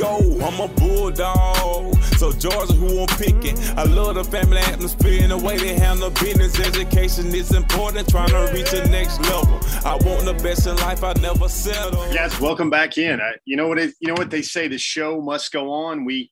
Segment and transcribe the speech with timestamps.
[0.00, 0.16] go.
[0.40, 1.94] I'm a bulldog.
[2.16, 3.58] So Georgia, who I'm picking.
[3.76, 6.58] I love the family atmosphere and the way they handle business.
[6.58, 9.60] Education is important, trying to reach the next level.
[9.84, 12.12] I want the best in life, I never settle.
[12.12, 13.20] Yes, welcome back in.
[13.20, 13.78] Uh, you know what?
[13.78, 14.68] It, you know what they say.
[14.68, 16.04] The show must go on.
[16.04, 16.30] We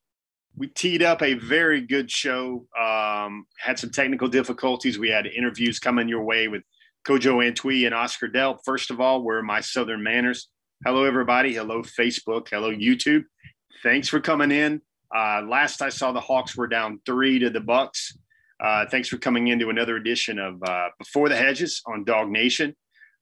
[0.57, 2.67] we teed up a very good show.
[2.81, 4.99] Um, had some technical difficulties.
[4.99, 6.63] We had interviews coming your way with
[7.07, 8.59] Kojo Antwi and Oscar Delp.
[8.65, 10.49] First of all, were my Southern manners.
[10.85, 11.55] Hello, everybody.
[11.55, 12.49] Hello, Facebook.
[12.51, 13.25] Hello, YouTube.
[13.83, 14.81] Thanks for coming in.
[15.15, 18.17] Uh, last I saw, the Hawks were down three to the Bucks.
[18.61, 22.75] Uh, thanks for coming into another edition of uh, Before the Hedges on DawgNation.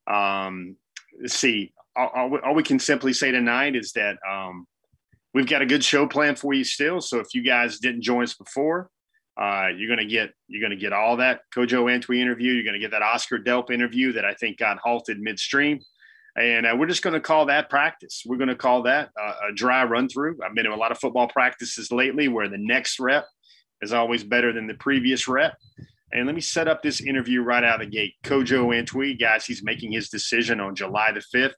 [0.07, 0.77] Um,
[1.21, 1.73] let's see.
[1.95, 4.67] All, all, all, we can simply say tonight is that um,
[5.35, 7.01] we've got a good show planned for you still.
[7.01, 8.91] So if you guys didn't join us before,
[9.39, 12.53] uh, you're gonna get you're gonna get all that Kojo Antwi interview.
[12.53, 15.81] You're gonna get that Oscar Delp interview that I think got halted midstream,
[16.37, 18.23] and uh, we're just gonna call that practice.
[18.27, 20.39] We're gonna call that uh, a dry run through.
[20.45, 23.27] I've been to a lot of football practices lately where the next rep
[23.83, 25.57] is always better than the previous rep.
[26.13, 28.15] And let me set up this interview right out of the gate.
[28.25, 31.55] Kojo Antwi, guys, he's making his decision on July the 5th.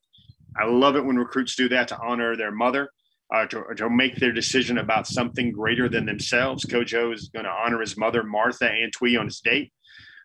[0.57, 2.91] I love it when recruits do that to honor their mother
[3.35, 6.65] uh, to, to make their decision about something greater than themselves.
[6.65, 9.73] Kojo is going to honor his mother, Martha Antwi, on his date.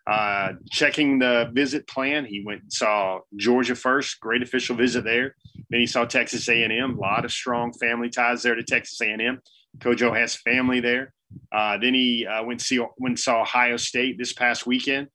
[0.06, 4.20] Uh, checking the visit plan, he went and saw Georgia first.
[4.20, 5.34] Great official visit there.
[5.70, 6.98] Then he saw Texas A&M.
[6.98, 9.40] A lot of strong family ties there to Texas A&M.
[9.78, 11.14] Kojo has family there.
[11.50, 15.08] Uh, then he uh, went see went saw Ohio State this past weekend.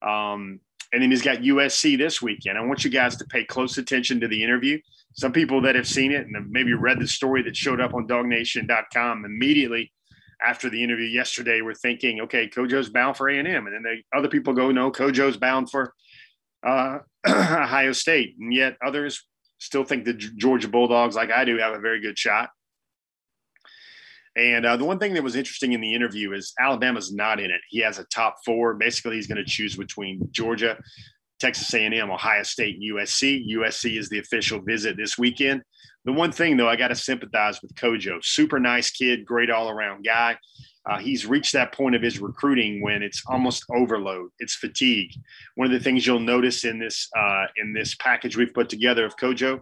[0.00, 0.60] Um,
[0.92, 2.56] and then he's got USC this weekend.
[2.56, 4.78] I want you guys to pay close attention to the interview
[5.16, 7.94] some people that have seen it and have maybe read the story that showed up
[7.94, 9.90] on dawgnation.com immediately
[10.44, 13.46] after the interview yesterday we were thinking, okay, Kojo's bound for A&M.
[13.46, 15.92] And then they, other people go, no, Kojo's bound for
[16.66, 18.36] uh, Ohio State.
[18.38, 19.24] And yet others
[19.58, 22.50] still think the Georgia Bulldogs, like I do, have a very good shot.
[24.36, 27.50] And uh, the one thing that was interesting in the interview is Alabama's not in
[27.50, 27.60] it.
[27.70, 28.74] He has a top four.
[28.74, 30.76] Basically, he's going to choose between Georgia,
[31.40, 33.48] Texas A&M, Ohio State, and USC.
[33.50, 35.62] USC is the official visit this weekend.
[36.06, 38.24] The one thing though, I got to sympathize with Kojo.
[38.24, 40.38] Super nice kid, great all around guy.
[40.88, 44.30] Uh, he's reached that point of his recruiting when it's almost overload.
[44.38, 45.10] It's fatigue.
[45.56, 49.04] One of the things you'll notice in this uh, in this package we've put together
[49.04, 49.60] of Kojo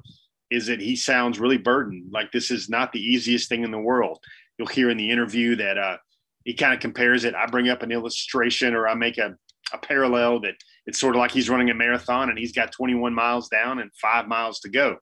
[0.51, 2.13] is that he sounds really burdened.
[2.13, 4.19] Like this is not the easiest thing in the world.
[4.59, 5.97] You'll hear in the interview that uh,
[6.45, 7.35] he kind of compares it.
[7.35, 9.35] I bring up an illustration or I make a,
[9.73, 13.15] a parallel that it's sort of like he's running a marathon and he's got 21
[13.15, 14.99] miles down and five miles to go.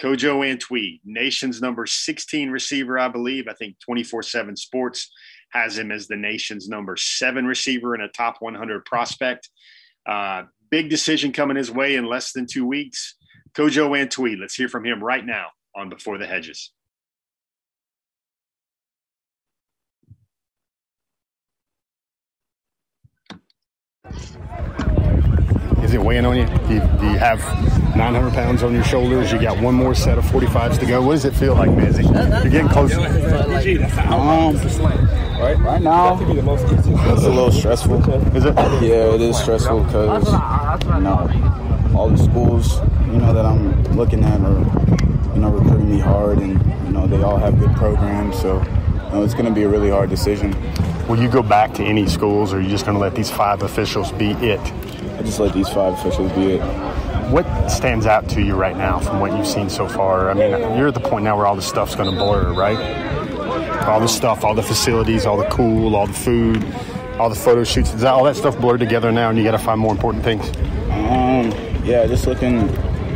[0.00, 3.48] Kojo Antwi, nation's number 16 receiver, I believe.
[3.48, 5.10] I think 24 7 Sports
[5.50, 9.48] has him as the nation's number seven receiver and a top 100 prospect.
[10.04, 13.14] Uh, big decision coming his way in less than two weeks.
[13.54, 16.72] Kojo Antwi, let's hear from him right now on Before the Hedges.
[25.96, 26.44] Is it weighing on you?
[26.44, 26.80] Do, you?
[27.00, 27.40] do, you, have
[27.96, 29.32] 900 pounds on your shoulders?
[29.32, 31.00] You got one more set of 45s to go.
[31.00, 32.04] What does it feel like, Mazzy?
[32.42, 32.92] You're getting close.
[32.92, 34.56] Um,
[35.40, 38.10] right, right now, it's a little stressful.
[38.36, 38.54] Is it?
[38.56, 40.26] Yeah, it is stressful because
[40.84, 42.74] you know all the schools
[43.06, 44.58] you know that I'm looking at are
[45.34, 49.12] you know recruiting me hard, and you know they all have good programs, so you
[49.12, 50.54] know, it's going to be a really hard decision.
[51.08, 53.30] Will you go back to any schools, or are you just going to let these
[53.30, 54.60] five officials be it?
[55.26, 56.60] Just let these five officials be it.
[57.32, 60.30] What stands out to you right now from what you've seen so far?
[60.30, 62.78] I mean, you're at the point now where all the stuff's going to blur, right?
[63.88, 66.64] All the stuff, all the facilities, all the cool, all the food,
[67.18, 67.92] all the photo shoots.
[67.92, 70.22] Is that all that stuff blurred together now, and you got to find more important
[70.22, 70.48] things?
[70.90, 71.50] Um,
[71.84, 72.68] yeah, just looking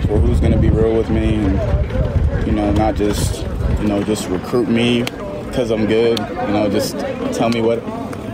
[0.03, 3.47] for who's going to be real with me, and you know, not just
[3.81, 5.05] you know just recruit me
[5.47, 6.19] because I'm good.
[6.19, 6.99] You know, just
[7.37, 7.81] tell me what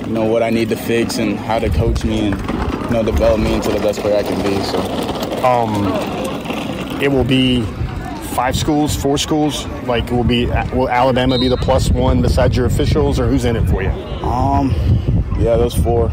[0.06, 2.55] you know what I need to fix and how to coach me and
[2.86, 4.62] you know develop me into the best player I can be.
[4.64, 4.78] So,
[5.44, 7.62] um, it will be
[8.34, 9.66] five schools, four schools.
[9.84, 13.56] Like, will be will Alabama be the plus one besides your officials, or who's in
[13.56, 13.91] it for you?
[13.91, 14.71] Um,
[15.38, 16.10] yeah, those four.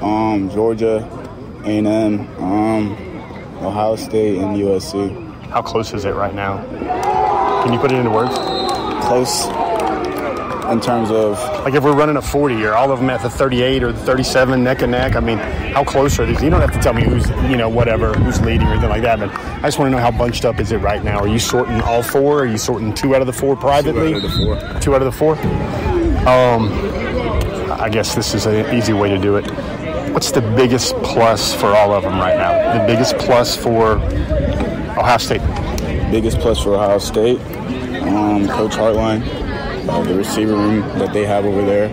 [0.00, 0.98] Um, Georgia,
[1.64, 2.92] A&M, um,
[3.62, 5.48] Ohio State, and USC.
[5.50, 6.64] How close is it right now?
[7.64, 8.36] Can you put it into words?
[9.06, 9.46] Close
[10.70, 13.30] in terms of like if we're running a 40 or all of them at the
[13.30, 16.42] 38 or the 37 neck and neck i mean how close are these?
[16.42, 19.02] You don't have to tell me who's you know whatever who's leading or anything like
[19.02, 21.18] that but i just want to know how bunched up is it right now?
[21.18, 22.40] Are you sorting all four?
[22.40, 24.10] Are you sorting two out of the four privately?
[24.10, 25.36] Two out of the four, two out of the four?
[26.26, 26.72] um
[27.80, 29.46] i guess this is an easy way to do it.
[30.12, 32.78] What's the biggest plus for all of them right now?
[32.80, 33.98] The biggest plus for
[34.98, 35.42] ohio state?
[36.10, 37.38] Biggest plus for ohio state?
[38.06, 39.45] Um, coach hartline
[39.88, 41.88] uh, the receiver room that they have over there,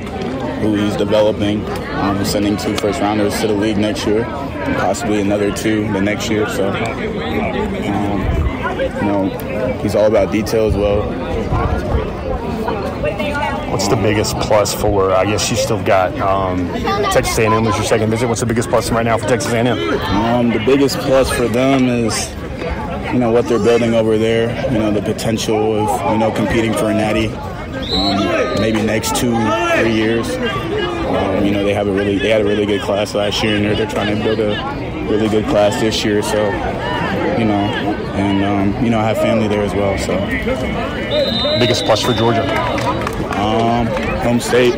[0.61, 4.23] who he's developing, um, sending two first rounders to the league next year,
[4.77, 6.47] possibly another two the next year.
[6.49, 6.83] So, um,
[8.95, 11.03] you know, he's all about detail as well.
[13.71, 15.11] What's the biggest plus for?
[15.13, 16.67] I guess you still got um,
[17.11, 18.27] Texas A&M was your second visit.
[18.27, 19.67] What's the biggest plus right now for Texas A&M?
[19.67, 22.31] Um, the biggest plus for them is
[23.11, 24.71] you know what they're building over there.
[24.71, 27.27] You know the potential of you know competing for a natty.
[27.93, 29.35] Um, maybe next two
[29.77, 30.29] three years.
[30.35, 33.55] Um, you know they have a really they had a really good class last year,
[33.55, 36.21] and they're, they're trying to build a really good class this year.
[36.23, 36.45] So
[37.37, 37.63] you know,
[38.15, 39.97] and um, you know I have family there as well.
[39.97, 40.17] So
[41.59, 42.43] biggest plus for Georgia.
[43.39, 43.87] Um,
[44.21, 44.73] home state.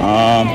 [0.00, 0.48] Um,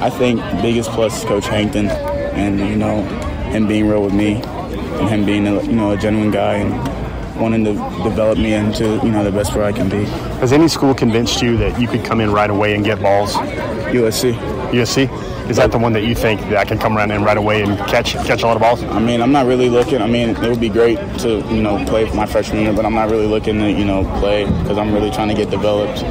[0.00, 3.02] I think biggest plus is Coach Hankton, and you know
[3.50, 6.97] him being real with me and him being a, you know a genuine guy and
[7.38, 10.04] wanting to develop me into you know the best where I can be.
[10.40, 13.34] Has any school convinced you that you could come in right away and get balls?
[13.34, 14.34] USC.
[14.70, 15.48] USC.
[15.48, 17.62] Is that the one that you think that I can come around and right away
[17.62, 18.82] and catch catch a lot of balls?
[18.82, 20.02] I mean, I'm not really looking.
[20.02, 22.94] I mean, it would be great to you know play my freshman year, but I'm
[22.94, 26.02] not really looking to you know play because I'm really trying to get developed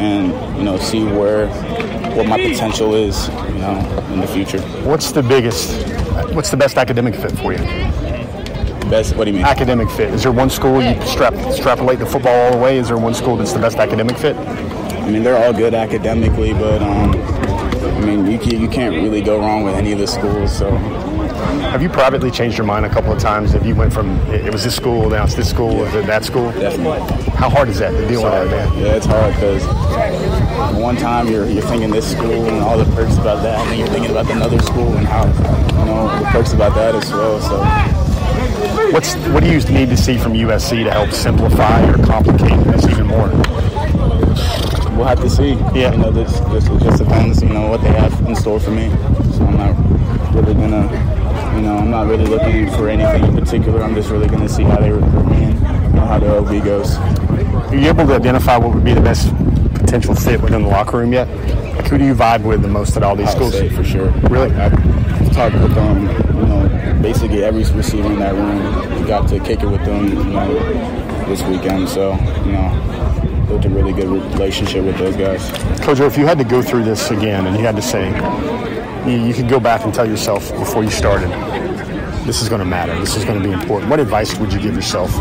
[0.00, 1.48] and you know see where
[2.16, 4.60] what my potential is you know in the future.
[4.82, 5.86] What's the biggest?
[6.34, 8.09] What's the best academic fit for you?
[8.90, 9.14] Best?
[9.14, 9.46] What do you mean?
[9.46, 10.12] Academic fit.
[10.12, 12.76] Is there one school you strap, extrapolate the football all the way?
[12.76, 14.36] Is there one school that's the best academic fit?
[14.36, 19.38] I mean, they're all good academically, but um, I mean, you, you can't really go
[19.38, 20.56] wrong with any of the schools.
[20.56, 20.72] So,
[21.70, 23.54] have you privately changed your mind a couple of times?
[23.54, 26.00] If you went from it was this school, now it's this school, yeah.
[26.02, 26.50] that school?
[26.50, 27.00] Definitely.
[27.34, 28.82] How hard is that to deal with that, man?
[28.82, 29.64] Yeah, it's hard because
[30.76, 33.78] one time you're you're thinking this school and all the perks about that, and then
[33.78, 37.40] you're thinking about another school and how you know the perks about that as well.
[37.40, 38.09] So.
[38.92, 42.84] What's what do you need to see from USC to help simplify or complicate this
[42.88, 43.28] even more?
[44.96, 45.50] We'll have to see.
[45.78, 45.92] Yeah.
[45.92, 47.40] You know, this, this just depends.
[47.40, 48.90] You know what they have in store for me.
[49.32, 50.90] So I'm not really gonna.
[51.54, 53.80] You know, I'm not really looking for anything in particular.
[53.80, 55.58] I'm just really gonna see how they recruit me and
[55.98, 56.96] how the OB goes.
[56.96, 59.32] Are you able to identify what would be the best
[59.74, 61.28] potential fit within the locker room yet?
[61.76, 63.54] Like who do you vibe with the most at all these schools?
[63.72, 64.10] for sure.
[64.28, 64.52] Really?
[64.56, 66.29] I've talked with them.
[66.40, 69.00] You know, basically every receiver in that room.
[69.00, 70.08] We got to kick it with them.
[70.08, 71.00] You know,
[71.30, 71.88] this weekend.
[71.88, 72.12] So
[72.44, 75.50] you know, built a really good relationship with those guys.
[75.80, 78.08] Kojo, if you had to go through this again and you had to say,
[79.10, 81.30] you, you could go back and tell yourself before you started,
[82.26, 82.98] this is going to matter.
[82.98, 83.90] This is going to be important.
[83.90, 85.12] What advice would you give yourself?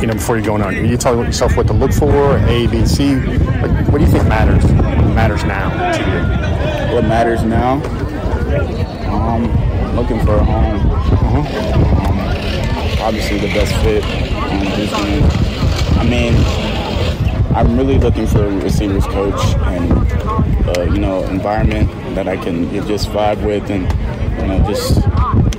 [0.00, 2.84] You know, before you're going on, you tell yourself what to look for, A, B,
[2.84, 3.14] C.
[3.14, 4.64] Like, what do you think matters?
[5.14, 6.94] Matters now to you?
[6.94, 7.74] What matters now?
[9.08, 9.44] Um,
[9.94, 10.90] looking for a home.
[10.90, 11.38] Uh-huh.
[12.08, 14.04] Um, obviously, the best fit.
[15.98, 16.34] I mean,
[17.54, 19.92] I'm really looking for a receivers coach and
[20.76, 23.82] uh, you know environment that I can just vibe with and
[24.40, 25.02] you know just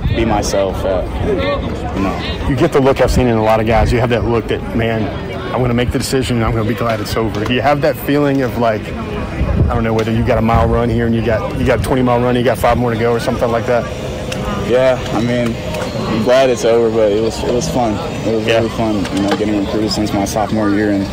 [0.08, 1.04] be myself at.
[1.04, 3.92] And, you know, you get the look I've seen in a lot of guys.
[3.92, 5.02] You have that look that man,
[5.52, 6.36] I'm going to make the decision.
[6.36, 7.52] and I'm going to be glad it's over.
[7.52, 8.82] You have that feeling of like?
[8.82, 11.80] I don't know whether you got a mile run here and you got you got
[11.80, 14.03] a 20 mile run, you got five more to go or something like that.
[14.66, 15.54] Yeah, I mean,
[16.08, 17.92] I'm glad it's over, but it was it was fun.
[18.26, 18.56] It was Yeah.
[18.58, 21.04] really fun, you know, getting recruited since my sophomore year and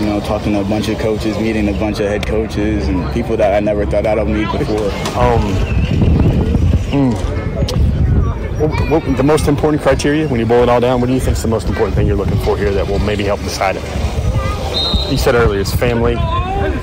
[0.00, 3.12] you know talking to a bunch of coaches, meeting a bunch of head coaches and
[3.12, 4.90] people that I never thought I'd meet before.
[5.20, 5.42] Um,
[6.92, 7.10] hmm.
[8.90, 11.20] what, what, the most important criteria when you boil it all down, what do you
[11.20, 13.76] think is the most important thing you're looking for here that will maybe help decide
[13.76, 13.82] it?
[15.10, 16.14] You said earlier it's family,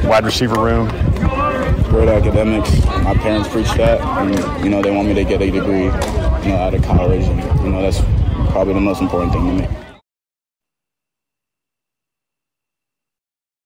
[0.07, 0.89] wide receiver room.
[1.99, 2.85] Great academics.
[3.03, 5.89] My parents preach that, and you know they want me to get a degree, you
[5.89, 7.99] know, out of college, and you know that's
[8.51, 9.67] probably the most important thing to me.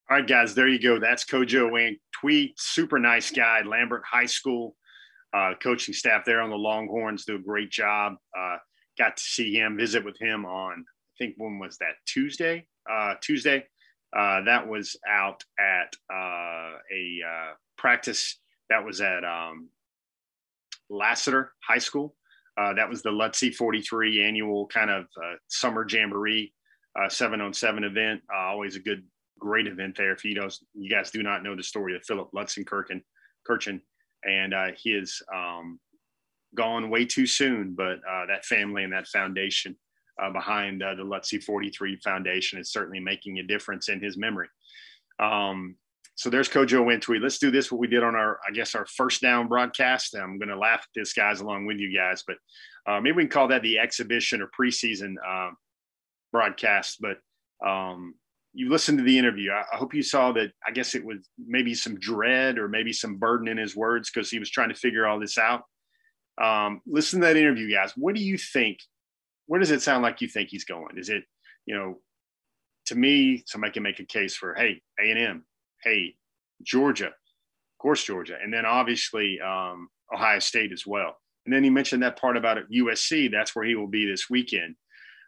[0.10, 1.00] All right, guys, there you go.
[1.00, 2.00] That's Kojo Wink.
[2.20, 4.76] Tweet, super nice guy, Lambert High School.
[5.32, 8.14] Uh, coaching staff there on the Longhorns do a great job.
[8.36, 8.58] Uh,
[8.98, 11.94] got to see him, visit with him on, I think, when was that?
[12.08, 12.66] Tuesday?
[12.92, 13.64] Uh, Tuesday.
[14.16, 18.40] Uh, that was out at uh, a uh, practice
[18.70, 19.70] that was at um,
[20.90, 22.16] Lassiter High School.
[22.56, 26.54] Uh, that was the Lutzie 43 annual kind of uh, summer jamboree,
[27.10, 28.22] seven on seven event.
[28.34, 29.04] Always a good,
[29.40, 30.12] great event there.
[30.12, 33.02] If you know, you guys do not know the story of Philip Lutzenkirchen,
[33.48, 33.82] Kirchen,
[34.24, 35.80] and he is um,
[36.56, 37.74] gone way too soon.
[37.74, 39.76] But that family and that foundation
[40.22, 44.48] uh, behind uh, the See 43 Foundation is certainly making a difference in his memory.
[45.20, 45.76] Um,
[46.16, 47.20] so there's Kojo Antwi.
[47.20, 50.16] Let's do this what we did on our, I guess, our first down broadcast.
[50.16, 52.38] I'm going to laugh at this, guys, along with you guys, but
[52.88, 55.52] uh, maybe we can call that the exhibition or preseason uh,
[56.32, 57.02] broadcast.
[57.02, 57.18] But
[57.68, 58.14] um,
[58.54, 59.52] you listened to the interview.
[59.52, 60.52] I, I, hope you saw that.
[60.66, 64.30] I guess it was maybe some dread or maybe some burden in his words because
[64.30, 65.64] he was trying to figure all this out.
[66.42, 67.94] Um, listen to that interview, guys.
[67.96, 68.80] What do you think?
[69.48, 70.98] Where does it sound like you think he's going?
[70.98, 71.24] Is it,
[71.66, 72.00] you know,
[72.88, 75.46] to me, somebody can make a case for, hey, A and M,
[75.84, 76.16] hey,
[76.62, 81.18] Georgia, of course, Georgia, and then obviously um, Ohio State as well.
[81.46, 83.32] And then he mentioned that part about USC.
[83.32, 84.76] That's where he will be this weekend.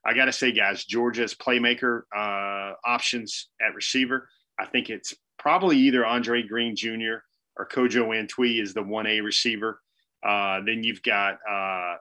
[0.06, 4.30] I got to say, guys, Georgia's playmaker uh, options at receiver.
[4.60, 7.18] I think it's probably either Andre Green Jr.
[7.58, 9.82] or Kojo Antwi is the 1A receiver.
[10.26, 11.96] Uh, then you've got, uh,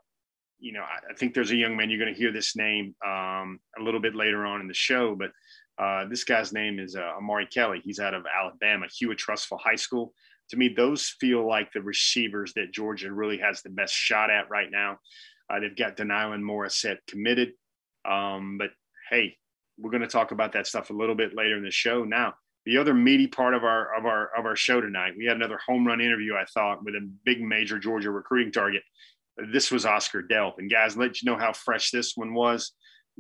[0.65, 2.95] you know, I, I, think there's a young man, you're going to hear this name
[3.07, 5.31] um, a little bit later on in the show, but
[5.79, 7.83] uh, this guy's name is uh, Amari Kelly.
[7.85, 10.15] He's out of Alabama, Hewitt Trussville High School.
[10.51, 14.49] To me, those feel like the receivers that Georgia really has the best shot at
[14.49, 14.99] right now.
[15.51, 17.53] Uh, they've got De'Nylon Morrissette committed.
[18.09, 18.71] Um, but
[19.11, 19.37] hey,
[19.79, 22.05] we're going to talk about that stuff a little bit later in the show.
[22.05, 25.37] Now, the other meaty part of our of our of our show tonight, we had
[25.37, 26.35] another home run interview.
[26.35, 28.83] I thought with a big major Georgia recruiting target.
[29.37, 32.73] This was Oscar Delp, and guys, let you know how fresh this one was.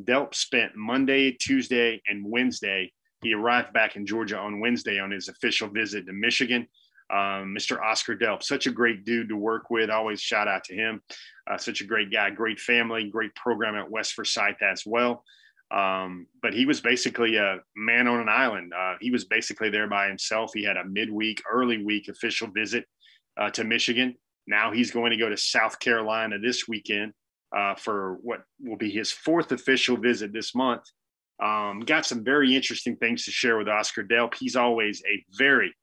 [0.02, 2.92] Delp spent Monday, Tuesday, and Wednesday.
[3.22, 6.66] He arrived back in Georgia on Wednesday on his official visit to Michigan.
[7.10, 7.80] Um, Mr.
[7.80, 9.90] Oscar Delp, such a great dude to work with.
[9.90, 11.02] Always shout out to him.
[11.50, 15.22] Uh, such a great guy, great family, great program at West Forsyth as well.
[15.70, 18.72] Um, but he was basically a man on an island.
[18.72, 20.52] Uh, he was basically there by himself.
[20.54, 22.84] He had a midweek, early week official visit
[23.36, 24.14] uh, to Michigan.
[24.46, 27.12] Now he's going to go to South Carolina this weekend
[27.56, 30.82] uh, for what will be his fourth official visit this month.
[31.42, 34.34] Um, got some very interesting things to share with Oscar Delp.
[34.34, 35.74] He's always a very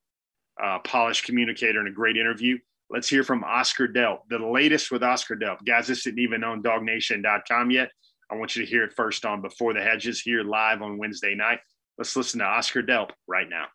[0.61, 2.57] uh, polished communicator and a great interview.
[2.89, 5.63] Let's hear from Oscar Delp, the latest with Oscar Delp.
[5.65, 7.89] Guys, this isn't even on dawgnation.com yet.
[8.29, 11.35] I want you to hear it first on Before the Hedges here live on Wednesday
[11.35, 11.59] night.
[11.97, 13.65] Let's listen to Oscar Delp right now.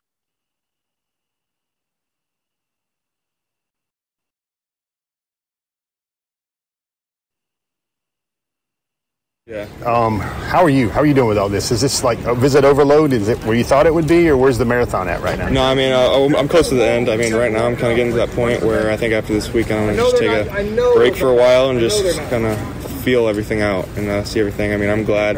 [9.47, 9.65] Yeah.
[9.85, 10.89] Um, how are you?
[10.89, 11.71] How are you doing with all this?
[11.71, 13.13] Is this like a visit overload?
[13.13, 15.47] Is it where you thought it would be, or where's the marathon at right now?
[15.47, 17.07] No, I mean uh, I'm close to the end.
[17.07, 19.31] I mean right now I'm kind of getting to that point where I think after
[19.31, 22.91] this week I'm gonna just take a break for a while and just kind of
[23.03, 24.73] feel everything out and uh, see everything.
[24.73, 25.37] I mean I'm glad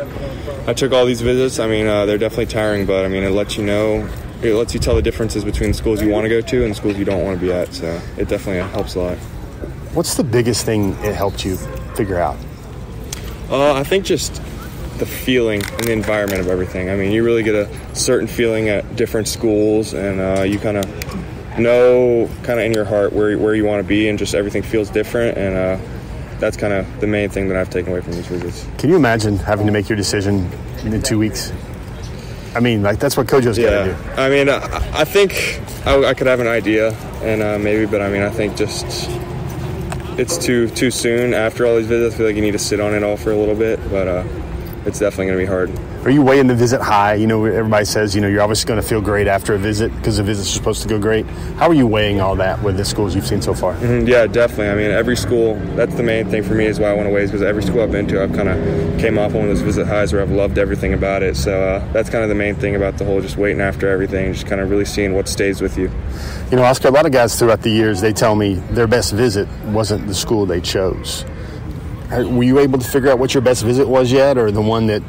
[0.67, 1.59] I took all these visits.
[1.59, 4.09] I mean uh, they're definitely tiring, but I mean it lets you know.
[4.41, 6.71] It lets you tell the differences between the schools you want to go to and
[6.71, 7.75] the schools you don't want to be at.
[7.75, 9.17] So it definitely helps a lot.
[9.93, 11.57] What's the biggest thing it helped you
[11.95, 12.37] figure out?
[13.50, 14.36] Uh, I think just
[15.00, 16.89] the feeling and the environment of everything.
[16.89, 20.77] I mean, you really get a certain feeling at different schools, and uh, you kind
[20.77, 24.36] of know, kind of in your heart, where where you want to be, and just
[24.36, 25.38] everything feels different.
[25.38, 28.68] And uh, that's kind of the main thing that I've taken away from these visits.
[28.77, 30.50] Can you imagine having to make your decision
[30.84, 31.51] in two weeks?
[32.56, 33.70] I mean, like that's what Kojo's yeah.
[33.70, 34.22] got to do.
[34.22, 38.01] I mean, I, I think I, I, could have an idea, and uh, maybe, but
[38.01, 39.10] I mean, I think just
[40.19, 42.13] it's too too soon after all these visits.
[42.13, 44.07] I feel like you need to sit on it all for a little bit, but
[44.07, 44.23] uh,
[44.86, 46.05] it's definitely going to be hard.
[46.05, 47.15] Are you weighing the visit high?
[47.15, 49.93] You know, everybody says you know you're obviously going to feel great after a visit
[49.95, 51.25] because the visits are supposed to go great.
[51.57, 53.74] How are you weighing all that with the schools you've seen so far?
[53.75, 54.69] Mm-hmm, yeah, definitely.
[54.69, 55.55] I mean, every school.
[55.75, 57.81] That's the main thing for me is why I want to weigh because every school
[57.81, 60.31] I've been to, I've kind of came off one of those visit highs where I've
[60.31, 61.36] loved everything about it.
[61.36, 64.33] So uh, that's kind of the main thing about the whole just waiting after everything,
[64.33, 65.91] just kind of really seeing what stays with you.
[66.51, 69.13] You know, Oscar, a lot of guys throughout the years they tell me their best
[69.13, 71.25] visit wasn't the school they chose.
[72.09, 74.87] Were you able to figure out what your best visit was yet, or the one
[74.87, 75.03] that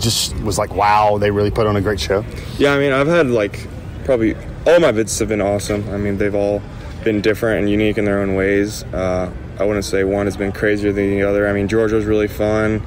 [0.00, 2.24] just was like, wow, they really put on a great show?
[2.58, 3.66] Yeah, I mean, I've had like
[4.04, 4.34] probably
[4.66, 5.88] all my visits have been awesome.
[5.90, 6.60] I mean, they've all
[7.04, 8.82] been different and unique in their own ways.
[8.84, 11.48] Uh, I wouldn't say one has been crazier than the other.
[11.48, 12.82] I mean, Georgia was really fun.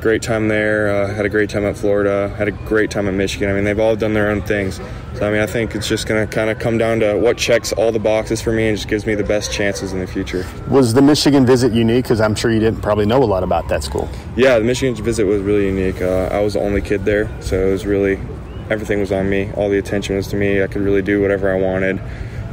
[0.00, 0.94] Great time there.
[0.94, 2.28] Uh, had a great time at Florida.
[2.38, 3.50] Had a great time at Michigan.
[3.50, 4.76] I mean, they've all done their own things.
[5.14, 7.36] So, I mean, I think it's just going to kind of come down to what
[7.36, 10.06] checks all the boxes for me and just gives me the best chances in the
[10.06, 10.46] future.
[10.68, 12.04] Was the Michigan visit unique?
[12.04, 14.08] Because I'm sure you didn't probably know a lot about that school.
[14.36, 16.00] Yeah, the Michigan visit was really unique.
[16.00, 18.20] Uh, I was the only kid there, so it was really
[18.70, 19.50] everything was on me.
[19.54, 20.62] All the attention was to me.
[20.62, 22.00] I could really do whatever I wanted.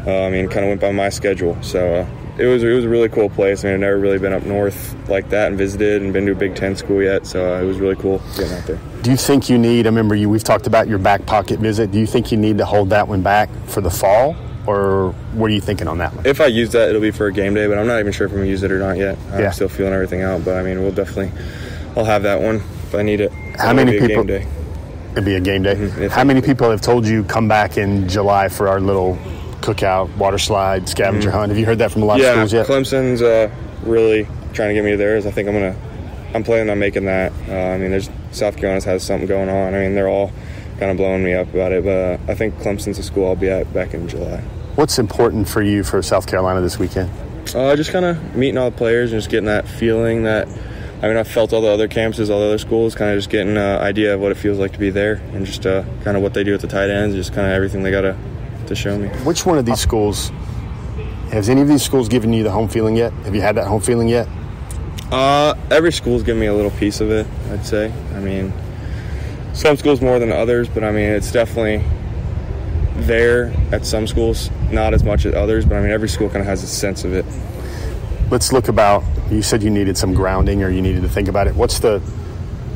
[0.08, 1.62] Uh, I mean, kind of went by my schedule.
[1.62, 3.64] So uh, it was it was a really cool place.
[3.64, 6.34] I mean, I've never really been up north like that and visited and been to
[6.34, 8.80] a Big Ten school yet, so uh, it was really cool getting out there.
[9.04, 9.86] Do you think you need?
[9.86, 10.30] I remember you.
[10.30, 11.92] We've talked about your back pocket visit.
[11.92, 14.36] Do you think you need to hold that one back for the fall,
[14.68, 16.26] or what are you thinking on that one?
[16.26, 18.28] If I use that, it'll be for a game day, but I'm not even sure
[18.28, 19.18] if I'm gonna use it or not yet.
[19.32, 19.52] I'm yeah.
[19.52, 21.32] still feeling everything out, but I mean, we'll definitely.
[21.96, 23.32] I'll have that one if I need it.
[23.58, 24.30] How many people?
[24.30, 25.76] It'd be a game day.
[25.76, 26.08] Mm-hmm.
[26.08, 29.18] How many people have told you come back in July for our little
[29.66, 31.38] cookout, water slide, scavenger mm-hmm.
[31.38, 31.50] hunt.
[31.50, 32.70] Have you heard that from a lot yeah, of schools yet?
[32.70, 33.50] Yeah, Clemson's uh,
[33.84, 35.26] really trying to get me to theirs.
[35.26, 35.76] I think I'm gonna.
[36.34, 37.32] I'm planning on making that.
[37.48, 39.74] Uh, I mean, there's South Carolina has something going on.
[39.74, 40.32] I mean, they're all
[40.80, 41.84] kind of blowing me up about it.
[41.84, 44.42] But uh, I think Clemson's a school I'll be at back in July.
[44.76, 47.10] What's important for you for South Carolina this weekend?
[47.56, 50.48] Uh, just kind of meeting all the players and just getting that feeling that.
[51.02, 53.30] I mean, I've felt all the other campuses, all the other schools, kind of just
[53.30, 56.18] getting an idea of what it feels like to be there and just uh, kind
[56.18, 58.18] of what they do at the tight ends, just kind of everything they got to
[58.68, 59.08] to show me.
[59.24, 60.32] Which one of these schools
[61.32, 63.12] has any of these schools given you the home feeling yet?
[63.24, 64.28] Have you had that home feeling yet?
[65.12, 67.28] Uh, every school's given me a little piece of it.
[67.52, 67.92] I'd say.
[68.14, 68.54] I mean,
[69.54, 71.84] some schools more than others, but I mean, it's definitely
[72.96, 75.66] there at some schools, not as much at others.
[75.66, 77.26] But I mean, every school kind of has a sense of it.
[78.32, 79.04] Let's look about.
[79.30, 81.56] You said you needed some grounding, or you needed to think about it.
[81.56, 82.00] What's the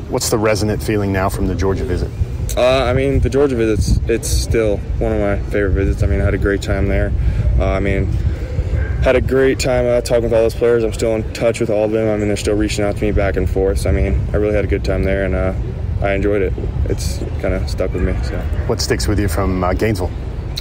[0.08, 2.10] what's the resonant feeling now from the Georgia visit?
[2.60, 6.02] Uh, I mean, the Georgia visits, it's still one of my favorite visits.
[6.02, 7.10] I mean, I had a great time there.
[7.58, 8.04] Uh, I mean,
[9.02, 10.84] had a great time uh, talking with all those players.
[10.84, 12.10] I'm still in touch with all of them.
[12.10, 13.78] I mean, they're still reaching out to me back and forth.
[13.78, 15.54] So, I mean, I really had a good time there, and uh,
[16.02, 16.52] I enjoyed it.
[16.90, 18.14] It's kind of stuck with me.
[18.24, 20.10] So, what sticks with you from uh, Gainesville?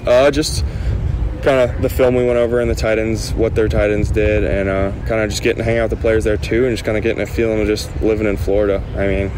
[0.07, 0.63] Uh, just
[1.41, 4.09] kind of the film we went over and the tight ends, what their tight ends
[4.09, 6.65] did, and uh, kind of just getting to hang out with the players there too,
[6.65, 8.81] and just kind of getting a feeling of just living in Florida.
[8.95, 9.31] I mean,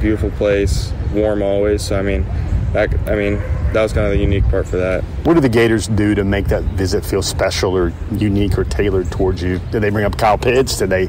[0.00, 1.82] beautiful place, warm always.
[1.82, 2.24] So I mean,
[2.72, 3.40] that I mean
[3.72, 5.02] that was kind of the unique part for that.
[5.24, 9.10] What do the Gators do to make that visit feel special or unique or tailored
[9.10, 9.60] towards you?
[9.70, 10.76] Did they bring up Kyle Pitts?
[10.76, 11.06] Did they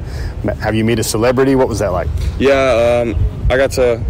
[0.60, 1.56] have you meet a celebrity?
[1.56, 2.08] What was that like?
[2.38, 3.16] Yeah, um,
[3.50, 4.04] I got to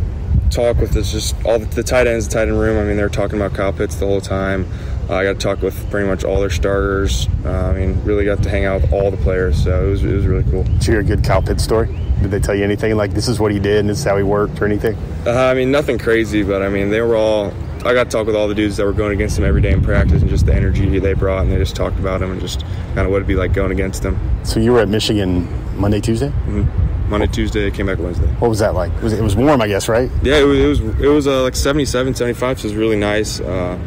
[0.50, 2.77] talk with this, just all the, the tight ends, the tight end room.
[2.77, 4.67] I mean, they were talking about Kyle Pitts the whole time.
[5.12, 7.27] Uh, I got to talk with pretty much all their starters.
[7.44, 10.03] Uh, I mean, really got to hang out with all the players, so it was,
[10.06, 10.63] it was really cool.
[10.63, 11.88] Did you hear a good Kyle Pitts story?
[12.22, 14.15] Did they tell you anything like this is what he did and this is how
[14.15, 14.96] he worked or anything?
[15.25, 17.53] Uh, I mean, nothing crazy, but I mean, they were all.
[17.84, 19.72] I got to talk with all the dudes that were going against him every day
[19.72, 22.39] in practice and just the energy they brought, and they just talked about him and
[22.39, 22.62] just
[22.94, 24.18] kind of what it'd be like going against them.
[24.46, 25.46] So you were at Michigan
[25.77, 26.30] Monday, Tuesday?
[26.30, 27.10] Mm-hmm.
[27.10, 28.27] Monday, Tuesday, came back Wednesday.
[28.36, 28.94] What was that like?
[29.01, 30.10] Was it, it was warm, I guess, right?
[30.24, 30.60] Yeah, it was.
[30.60, 33.41] It was, it was uh, like 77, 75, so it was really nice.
[33.41, 33.78] Uh,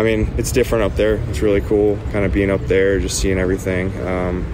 [0.00, 1.16] I mean, it's different up there.
[1.28, 3.94] It's really cool, kind of being up there, just seeing everything.
[4.06, 4.46] Um,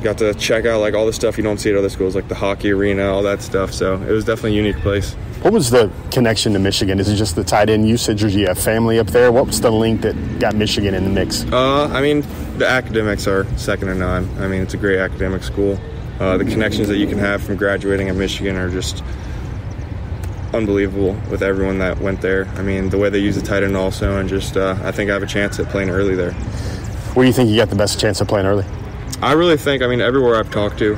[0.00, 2.28] got to check out like all the stuff you don't see at other schools, like
[2.28, 3.72] the hockey arena, all that stuff.
[3.72, 5.14] So it was definitely a unique place.
[5.42, 7.00] What was the connection to Michigan?
[7.00, 9.32] Is it just the tight end usage, or do you have family up there?
[9.32, 11.44] What was the link that got Michigan in the mix?
[11.50, 12.24] Uh, I mean,
[12.56, 14.30] the academics are second to none.
[14.38, 15.80] I mean, it's a great academic school.
[16.20, 19.02] Uh, the connections that you can have from graduating at Michigan are just
[20.54, 22.46] unbelievable with everyone that went there.
[22.56, 25.10] I mean, the way they use the tight end also, and just uh, I think
[25.10, 26.32] I have a chance at playing early there.
[27.12, 28.64] Where do you think you got the best chance of playing early?
[29.22, 30.96] I really think, I mean, everywhere I've talked to,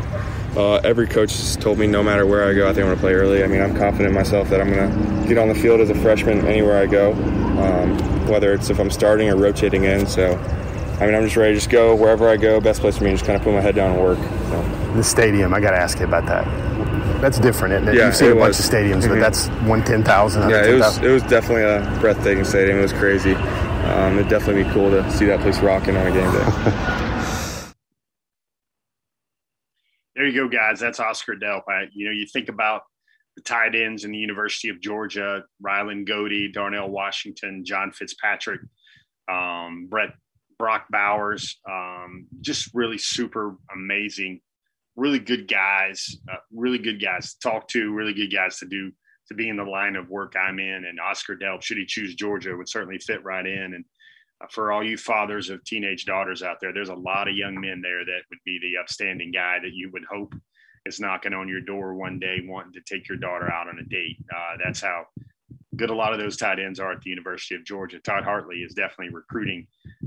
[0.57, 2.97] uh, every coach has told me no matter where I go, I think I'm going
[2.97, 3.45] to play early.
[3.45, 5.91] I mean, I'm confident in myself that I'm going to get on the field as
[5.91, 10.07] a freshman anywhere I go, um, whether it's if I'm starting or rotating in.
[10.07, 10.37] So,
[10.99, 12.61] I mean, I'm just ready to just go wherever I go.
[12.61, 14.19] Best place for me is just kind of put my head down and work.
[14.19, 14.93] So.
[14.97, 16.47] The stadium, I got to ask you about that.
[17.21, 17.95] That's different, isn't it?
[17.97, 19.15] Yeah, You've seen a bunch of stadiums, mm-hmm.
[19.15, 20.49] but that's one ten thousand.
[20.51, 20.95] Yeah, 10, it was.
[20.97, 21.07] 000.
[21.07, 22.79] It was definitely a breathtaking stadium.
[22.79, 23.35] It was crazy.
[23.35, 26.39] Um, it'd definitely be cool to see that place rocking on a game day.
[30.17, 30.81] there you go, guys.
[30.81, 31.63] That's Oscar Delp.
[31.69, 32.83] I, you know, you think about
[33.37, 38.61] the tight ends in the University of Georgia, Ryland Goede, Darnell Washington, John Fitzpatrick,
[39.31, 40.11] um, Brett
[40.59, 44.41] Brock Bowers, um, just really super amazing,
[44.97, 48.91] really good guys, uh, really good guys to talk to, really good guys to do
[49.29, 50.85] to be in the line of work I'm in.
[50.85, 53.75] And Oscar Delp, should he choose Georgia, would certainly fit right in.
[53.75, 53.85] And
[54.43, 57.61] uh, for all you fathers of teenage daughters out there, there's a lot of young
[57.61, 60.35] men there that would be the upstanding guy that you would hope
[60.87, 63.85] is knocking on your door one day wanting to take your daughter out on a
[63.85, 64.17] date.
[64.35, 65.05] Uh, that's how
[65.75, 67.99] good a lot of those tight ends are at the University of Georgia.
[67.99, 69.67] Todd Hartley is definitely recruiting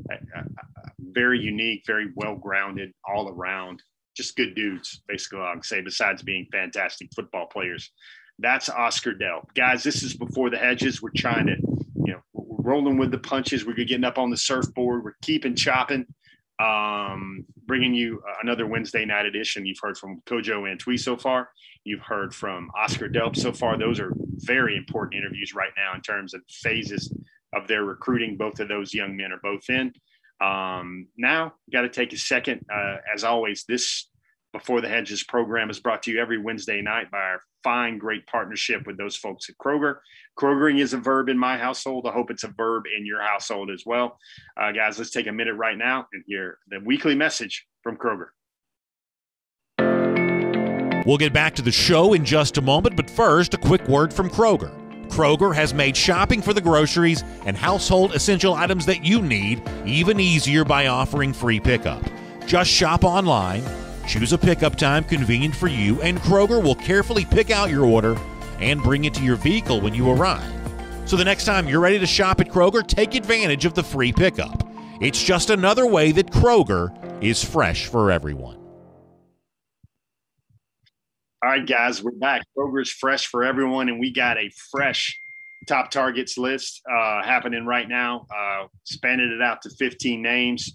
[0.10, 3.84] a, a, a very unique, very well grounded, all around,
[4.20, 7.92] just good dudes, basically, I can say, besides being fantastic football players.
[8.38, 9.54] That's Oscar Delp.
[9.56, 11.02] Guys, this is before the hedges.
[11.02, 11.56] We're trying to
[12.06, 13.66] you know, we're rolling with the punches.
[13.66, 15.04] We're getting up on the surfboard.
[15.04, 16.06] We're keeping chopping.
[16.62, 19.66] Um, bringing you another Wednesday night edition.
[19.66, 21.50] You've heard from Kojo and Antwi so far.
[21.86, 23.78] You've heard from Oscar Delp so far.
[23.78, 27.14] Those are very important interviews right now in terms of phases
[27.54, 28.36] of their recruiting.
[28.36, 29.94] Both of those young men are both in.
[30.42, 32.66] Um, now, got to take a second.
[32.74, 34.08] Uh, as always, this
[34.54, 38.26] before the Hedges program is brought to you every Wednesday night by our fine, great
[38.26, 39.98] partnership with those folks at Kroger.
[40.40, 42.08] Krogering is a verb in my household.
[42.08, 44.18] I hope it's a verb in your household as well.
[44.58, 48.28] Uh, guys, let's take a minute right now and hear the weekly message from Kroger.
[51.06, 54.14] We'll get back to the show in just a moment, but first, a quick word
[54.14, 54.79] from Kroger.
[55.10, 60.20] Kroger has made shopping for the groceries and household essential items that you need even
[60.20, 62.04] easier by offering free pickup.
[62.46, 63.64] Just shop online
[64.10, 68.18] Choose a pickup time convenient for you, and Kroger will carefully pick out your order
[68.60, 70.52] and bring it to your vehicle when you arrive.
[71.06, 74.12] So the next time you're ready to shop at Kroger, take advantage of the free
[74.12, 74.68] pickup.
[75.00, 76.92] It's just another way that Kroger
[77.24, 78.59] is fresh for everyone.
[81.42, 82.42] All right, guys, we're back.
[82.58, 85.18] Kroger's fresh for everyone, and we got a fresh
[85.70, 88.28] top targets list uh, happening right now.
[88.30, 90.74] Uh, expanded it out to 15 names.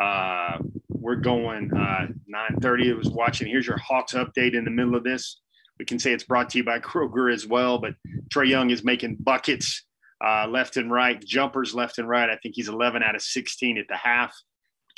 [0.00, 0.56] Uh,
[0.88, 2.94] we're going uh, 9:30.
[2.94, 3.46] I was watching.
[3.46, 5.42] Here's your Hawks update in the middle of this.
[5.78, 7.76] We can say it's brought to you by Kroger as well.
[7.76, 7.92] But
[8.34, 9.84] Trae Young is making buckets
[10.26, 12.30] uh, left and right, jumpers left and right.
[12.30, 14.34] I think he's 11 out of 16 at the half,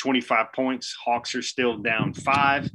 [0.01, 0.95] 25 points.
[1.05, 2.71] Hawks are still down five.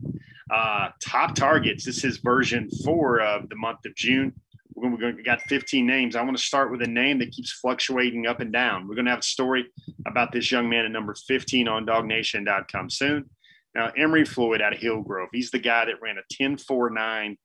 [0.53, 1.83] Uh, top targets.
[1.83, 4.33] This is version four of the month of June.
[4.75, 6.15] We're going, to, we got 15 names.
[6.15, 8.87] I want to start with a name that keeps fluctuating up and down.
[8.87, 9.65] We're going to have a story
[10.05, 13.29] about this young man at number 15 on dawgnation.com soon.
[13.73, 17.37] Now, Emory Floyd out of Hillgrove, he's the guy that ran a 10 4 9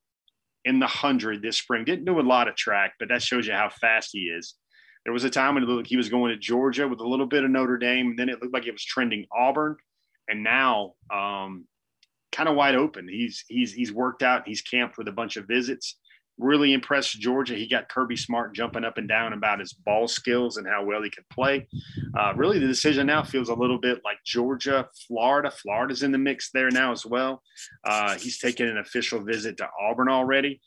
[0.66, 1.86] in the 100 this spring.
[1.86, 4.54] Didn't do a lot of track, but that shows you how fast he is.
[5.04, 7.08] There was a time when it looked like he was going to Georgia with a
[7.08, 9.76] little bit of Notre Dame, and then it looked like it was trending Auburn.
[10.28, 11.64] And now, um,
[12.32, 13.08] kind of wide open.
[13.08, 14.46] He's he's he's worked out.
[14.46, 15.96] He's camped with a bunch of visits
[16.38, 17.54] really impressed Georgia.
[17.54, 21.02] He got Kirby Smart jumping up and down about his ball skills and how well
[21.02, 21.66] he can play.
[22.18, 25.50] Uh, really, the decision now feels a little bit like Georgia, Florida.
[25.50, 27.42] Florida's in the mix there now as well.
[27.84, 30.60] Uh, he's taken an official visit to Auburn already.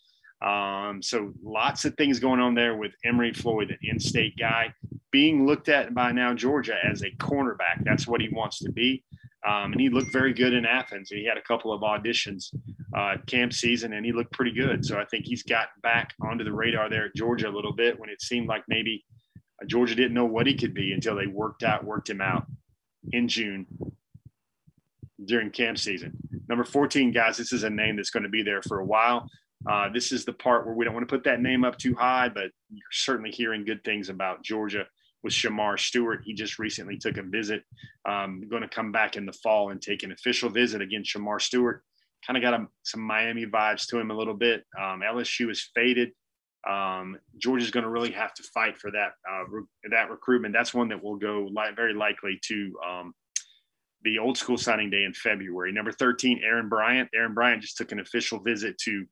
[0.46, 4.74] Um, so lots of things going on there with Emory Floyd, the in-state guy,
[5.12, 7.84] being looked at by now Georgia as a cornerback.
[7.84, 9.04] That's what he wants to be.
[9.48, 11.10] Um, and he looked very good in Athens.
[11.10, 12.54] He had a couple of auditions
[12.96, 14.86] uh, camp season, and he looked pretty good.
[14.86, 18.00] So I think he's got back onto the radar there at Georgia a little bit
[18.00, 19.04] when it seemed like maybe
[19.62, 22.46] uh, Georgia didn't know what he could be until they worked out, worked him out
[23.12, 23.66] in June
[25.26, 26.14] during camp season.
[26.48, 29.28] Number 14, guys, this is a name that's going to be there for a while.
[29.70, 31.96] Uh, this is the part where we don't want to put that name up too
[31.96, 34.86] high, but you're certainly hearing good things about Georgia
[35.24, 36.22] with Shemar Stewart.
[36.24, 37.64] He just recently took a visit.
[38.08, 41.04] Um, going to come back in the fall and take an official visit again.
[41.04, 41.84] Shemar Stewart
[42.26, 44.64] kind of got a, some Miami vibes to him a little bit.
[44.78, 46.12] Um, LSU is faded.
[46.70, 50.54] Um, Georgia's going to really have to fight for that uh, re- that recruitment.
[50.54, 53.14] That's one that will go li- very likely to um,
[54.04, 55.72] the old school signing day in February.
[55.72, 57.10] Number 13, Aaron Bryant.
[57.16, 59.06] Aaron Bryant just took an official visit to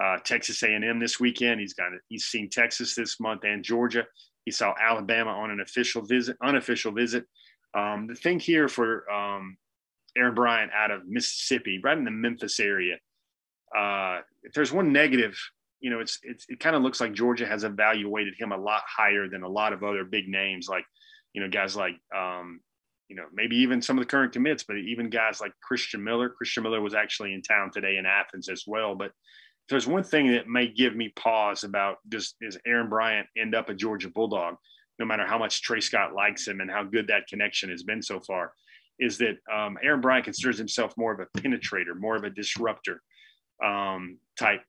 [0.00, 1.60] uh, Texas A&M this weekend.
[1.60, 4.06] He's got he's seen Texas this month and Georgia.
[4.44, 7.24] He saw Alabama on an official visit, unofficial visit.
[7.74, 9.56] Um, the thing here for um,
[10.16, 12.96] Aaron Bryant out of Mississippi, right in the Memphis area,
[13.76, 15.38] uh, if there's one negative,
[15.80, 18.82] you know, it's, it's it kind of looks like Georgia has evaluated him a lot
[18.86, 20.84] higher than a lot of other big names, like
[21.32, 22.60] you know, guys like um,
[23.08, 26.30] you know, maybe even some of the current commits, but even guys like Christian Miller.
[26.30, 29.12] Christian Miller was actually in town today in Athens as well, but
[29.68, 33.68] there's one thing that may give me pause about does, does Aaron Bryant end up
[33.68, 34.56] a Georgia Bulldog,
[34.98, 38.02] no matter how much Tray Scott likes him and how good that connection has been
[38.02, 38.52] so far,
[38.98, 43.02] is that um, Aaron Bryant considers himself more of a penetrator, more of a disruptor
[43.64, 44.62] um, type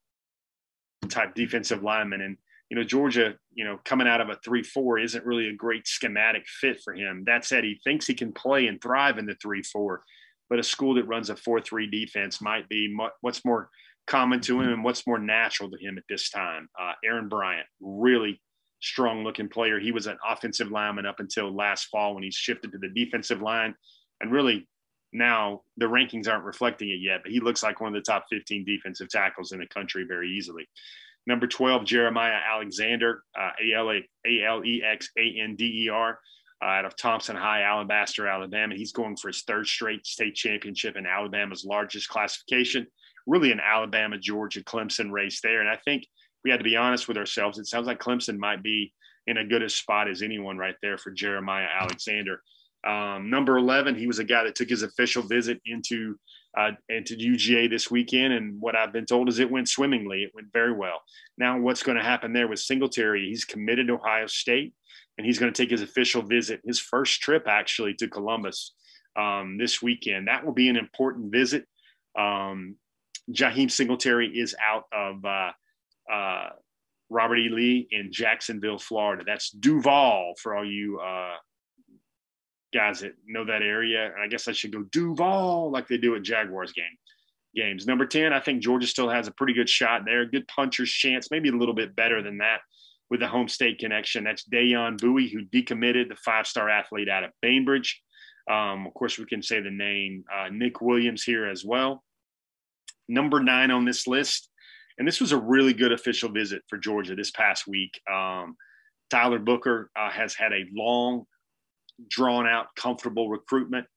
[1.10, 2.21] type defensive lineman.
[2.21, 2.38] And
[2.69, 6.47] you know, Georgia, you know, coming out of a three-four isn't really a great schematic
[6.47, 7.23] fit for him.
[7.25, 10.03] That said, he thinks he can play and thrive in the three-four,
[10.49, 13.69] but a school that runs a four-three defense might be what's more
[14.08, 16.68] common to him and what's more natural to him at this time.
[16.80, 18.42] Uh, Aaron Bryant, really
[18.82, 19.80] strong looking player.
[19.80, 23.42] He was an offensive lineman up until last fall when he shifted to the defensive
[23.42, 23.76] line.
[24.20, 24.68] And really,
[25.13, 28.26] now the rankings aren't reflecting it yet, but he looks like one of the top
[28.30, 30.68] 15 defensive tackles in the country very easily.
[31.26, 33.52] Number 12, Jeremiah Alexander, uh,
[34.26, 36.20] A-L-E-X-A-N-D-E-R,
[36.62, 38.76] uh, out of Thompson High, Alabaster, Alabama.
[38.76, 42.88] He's going for his third straight state championship in Alabama's largest classification
[43.25, 45.62] really an Alabama, Georgia, Clemson race there.
[45.62, 46.05] And I think
[46.43, 47.57] we had to be honest with ourselves.
[47.57, 48.93] It sounds like Clemson might be
[49.27, 52.41] in a good a spot as anyone right there for Jeremiah Alexander.
[52.86, 56.17] Um, number 11, he was a guy that took his official visit into
[56.55, 60.21] uh, into UGA this weekend, and what I've been told is it went swimmingly.
[60.21, 61.01] It went very well.
[61.36, 63.27] Now, what's going to happen there with Singletary?
[63.27, 64.71] He's committed to Ohio State,
[65.17, 68.75] and he's going to take his official visit, his first trip actually to Columbus
[69.15, 70.27] um, this weekend.
[70.27, 71.65] That will be an important visit.
[72.15, 72.75] Um,
[73.31, 75.51] Jaheim Singletary is out of uh,
[76.12, 76.49] uh,
[77.09, 77.49] Robert E.
[77.49, 79.23] Lee in Jacksonville, Florida.
[79.25, 81.36] That's Duval for all you uh,
[82.73, 84.05] guys that know that area.
[84.05, 86.86] And I guess I should go Duval like they do at Jaguars game
[87.55, 87.86] games.
[87.86, 90.25] Number 10, I think Georgia still has a pretty good shot there.
[90.25, 92.62] Good puncher's chance, maybe a little bit better than that
[93.09, 94.23] with the home state connection.
[94.23, 98.01] That's Deyon Bouie, who decommitted, the five star athlete out of Bainbridge.
[98.49, 102.03] Um, of course, we can say the name uh, Nick Williams here as well
[103.08, 104.50] number nine on this list.
[104.98, 108.00] And this was a really good official visit for Georgia this past week.
[108.12, 108.56] Um,
[109.10, 111.26] Tyler Booker uh, has had a long,
[112.10, 113.88] drawn out, comfortable recruitment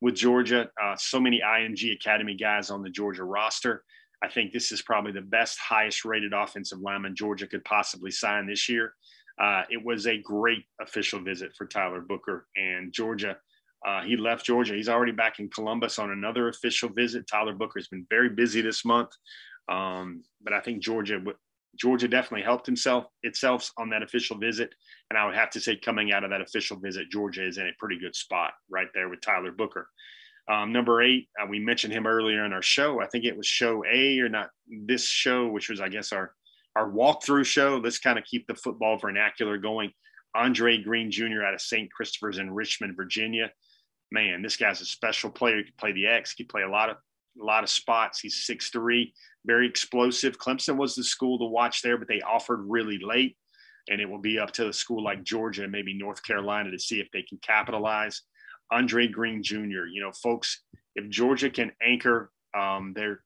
[0.00, 0.68] with Georgia.
[0.82, 3.82] Uh, so many IMG Academy guys on the Georgia roster.
[4.22, 8.46] I think this is probably the best, highest rated offensive lineman Georgia could possibly sign
[8.46, 8.94] this year.
[9.40, 13.36] Uh, it was a great official visit for Tyler Booker and Georgia.
[13.84, 14.74] Uh, he left Georgia.
[14.74, 17.26] He's already back in Columbus on another official visit.
[17.26, 19.10] Tyler Booker has been very busy this month,
[19.68, 21.20] um, but I think Georgia
[21.78, 24.74] Georgia definitely helped himself itself on that official visit.
[25.10, 27.66] And I would have to say, coming out of that official visit, Georgia is in
[27.66, 29.88] a pretty good spot right there with Tyler Booker.
[30.48, 33.00] Um, number eight, uh, we mentioned him earlier in our show.
[33.00, 36.32] I think it was show A or not this show, which was, I guess, our
[36.76, 37.80] our walkthrough show.
[37.82, 39.92] Let's kind of keep the football vernacular going.
[40.34, 41.42] Andre Green Jr.
[41.44, 41.90] out of St.
[41.90, 43.50] Christopher's in Richmond, Virginia.
[44.12, 45.58] Man, this guy's a special player.
[45.58, 46.32] He can play the X.
[46.32, 46.96] He can play a lot of
[47.40, 48.20] a lot of spots.
[48.20, 49.12] He's six three,
[49.44, 50.38] very explosive.
[50.38, 53.36] Clemson was the school to watch there, but they offered really late,
[53.88, 56.78] and it will be up to a school like Georgia and maybe North Carolina to
[56.78, 58.22] see if they can capitalize.
[58.70, 59.86] Andre Green Jr.
[59.86, 60.62] You know, folks,
[60.94, 63.20] if Georgia can anchor um, their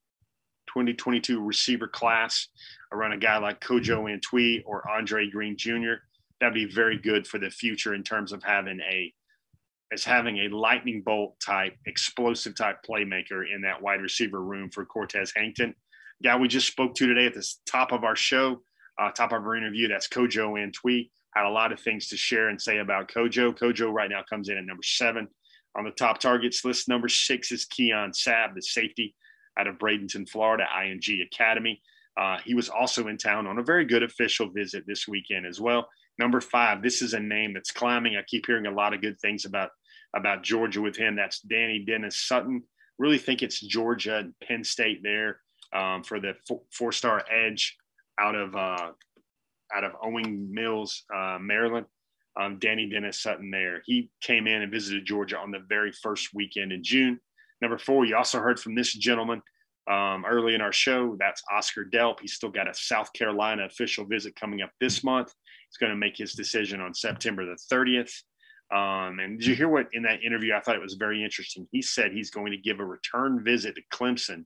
[0.68, 2.48] 2022 receiver class
[2.92, 5.94] around a guy like Kojo Antwi or Andre Green Jr.,
[6.40, 9.12] that'd be very good for the future in terms of having a
[9.92, 14.84] as having a lightning bolt type, explosive type playmaker in that wide receiver room for
[14.84, 15.74] Cortez Hankton.
[16.22, 18.62] Guy we just spoke to today at the top of our show,
[19.00, 22.48] uh, top of our interview, that's Kojo Antwi had a lot of things to share
[22.48, 23.56] and say about Kojo.
[23.56, 25.28] Kojo right now comes in at number seven
[25.76, 26.88] on the top targets list.
[26.88, 29.14] Number six is Keon Sabb, the safety
[29.58, 31.80] out of Bradenton, Florida, IMG Academy.
[32.16, 35.60] Uh, he was also in town on a very good official visit this weekend as
[35.60, 35.88] well.
[36.18, 38.16] Number five, this is a name that's climbing.
[38.16, 39.70] I keep hearing a lot of good things about
[40.14, 41.16] about Georgia with him.
[41.16, 42.62] That's Dani Dennis Sutton.
[42.98, 45.40] Really think it's Georgia and Penn State there
[45.74, 46.34] um, for the
[46.72, 47.76] four star edge
[48.18, 48.90] out of uh,
[49.74, 51.86] out of Owings Mills, uh, Maryland.
[52.40, 53.82] Um, Dani Dennis Sutton there.
[53.84, 57.18] He came in and visited Georgia on the very first weekend in June.
[57.60, 59.42] Number four, you also heard from this gentleman
[59.90, 61.16] um, early in our show.
[61.18, 62.20] That's Oscar Delp.
[62.20, 65.34] He's still got a South Carolina official visit coming up this month.
[65.68, 68.12] He's going to make his decision on September the 30th.
[68.72, 70.54] Um, and did you hear what in that interview?
[70.54, 71.66] I thought it was very interesting.
[71.72, 74.44] He said he's going to give a return visit to Clemson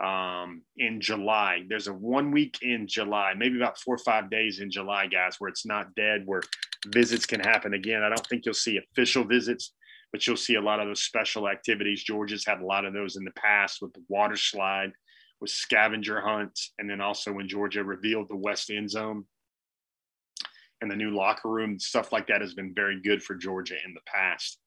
[0.00, 1.64] um, in July.
[1.68, 5.36] There's a one week in July, maybe about four or five days in July, guys,
[5.38, 6.42] where it's not dead, where
[6.86, 8.02] visits can happen again.
[8.02, 9.74] I don't think you'll see official visits,
[10.12, 12.04] but you'll see a lot of those special activities.
[12.04, 14.92] Georgia's had a lot of those in the past with the water slide,
[15.40, 19.24] with scavenger hunts, and then also when Georgia revealed the West End Zone
[20.80, 23.94] and the new locker room, stuff like that has been very good for Georgia in
[23.94, 24.58] the past.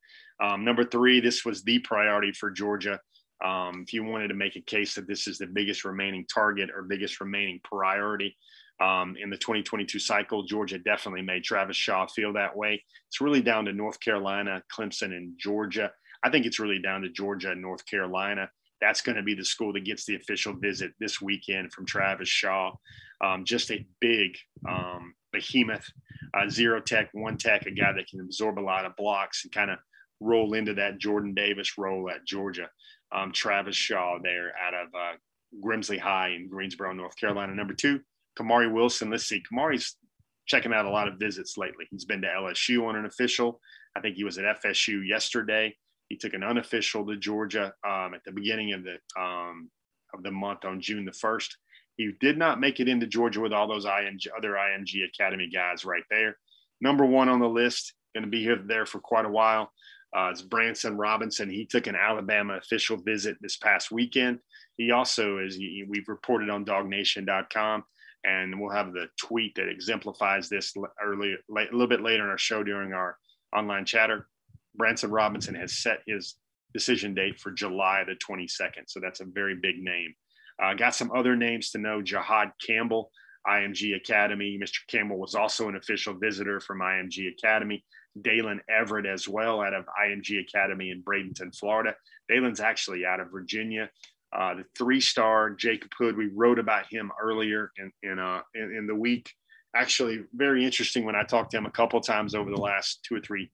[0.42, 3.00] Um, number three, this was the priority for Georgia
[3.44, 6.70] um, if you wanted to make a case that this is the biggest remaining target
[6.76, 8.38] or biggest remaining priority
[8.80, 12.84] um, in the 2022 cycle, Georgia definitely made Travis Shaw feel that way.
[13.10, 15.92] It's really down to North Carolina, Clemson, and Georgia.
[16.24, 18.50] I think it's really down to Georgia and North Carolina.
[18.80, 22.30] That's going to be the school that gets the official visit this weekend from Travis
[22.30, 22.74] Shaw.
[23.24, 25.86] Um, just a big um, behemoth,
[26.34, 29.54] uh, zero tech, one tech, a guy that can absorb a lot of blocks and
[29.54, 29.80] kind of
[30.20, 32.70] roll into that Jordan Davis role at Georgia
[33.12, 35.18] um, Travis Shaw there out of uh,
[35.64, 37.54] Grimsley High in Greensboro, North Carolina.
[37.54, 38.00] Number two,
[38.40, 39.10] Kamari Wilson.
[39.10, 39.96] Let's see, Kamari's
[40.48, 41.86] checking out a lot of visits lately.
[41.92, 43.60] He's been to LSU on an official.
[43.96, 45.76] I think he was at FSU yesterday.
[46.10, 49.70] He took an unofficial to Georgia um, at the beginning of the um,
[50.14, 51.58] of the month on June the first.
[52.02, 55.86] He did not make it into Georgia with all those IMG, other IMG Academy guys
[55.86, 56.36] right there.
[56.82, 59.72] Number one on the list, going to be here there for quite a while.
[60.18, 61.48] Uh, it's Branson Robinson.
[61.48, 64.40] He took an Alabama official visit this past weekend.
[64.78, 67.84] He also is, we've reported on dawgnation.com,
[68.26, 72.32] and we'll have the tweet that exemplifies this early, late, a little bit later in
[72.32, 73.16] our show during our
[73.56, 74.28] online chatter.
[74.74, 76.36] Branson Robinson has set his
[76.74, 78.88] decision date for July the 22nd.
[78.88, 80.16] So that's a very big name.
[80.62, 82.02] Uh, got some other names to know.
[82.02, 83.12] Jihaad Campbell,
[83.48, 84.60] IMG Academy.
[84.62, 84.78] Mr.
[84.88, 87.84] Campbell was also an official visitor from IMG Academy.
[88.20, 91.96] Daylen Everette as well out of IMG Academy in Bradenton, Florida.
[92.30, 93.90] Daylen's actually out of Virginia.
[94.34, 98.88] Uh, the three-star Jacob Hood, we wrote about him earlier in in, uh, in, in
[98.88, 99.32] the week.
[99.76, 103.16] Actually, very interesting when I talked to him a couple times over the last two
[103.16, 103.50] or three,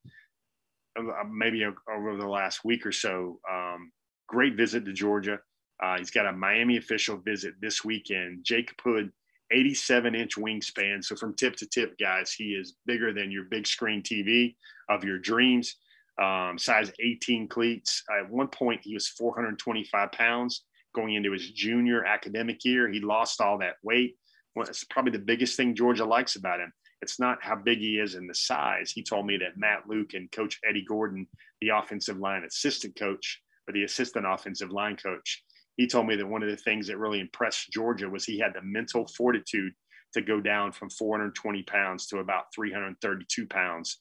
[1.00, 3.40] uh, maybe over the last week or so.
[3.50, 3.92] Um,
[4.28, 5.40] great visit to Georgia.
[5.82, 8.44] Uh, he's got a Miami official visit this weekend.
[8.44, 9.12] Jacob Hood
[9.52, 11.04] 87 inch wingspan.
[11.04, 14.56] So from tip to tip, guys, he is bigger than your big screen TV
[14.90, 15.76] of your dreams.
[16.22, 18.04] Um, size 18 cleats.
[18.10, 20.64] At one point, he was 425 pounds
[20.96, 22.90] going into his junior academic year.
[22.90, 24.18] He lost all that weight.
[24.56, 26.74] Well, it's probably the biggest thing Georgia likes about him.
[27.04, 28.92] it's not how big he is in the size.
[28.92, 31.28] He told me that Matt Luke and Coach Eddie Gordon,
[31.62, 35.44] the offensive line assistant coach or the assistant offensive line coach,
[35.78, 38.54] he told me that one of the things that really impressed Georgia was he had
[38.54, 39.74] the mental fortitude
[40.14, 44.00] to go down from 420 pounds to about 332 pounds.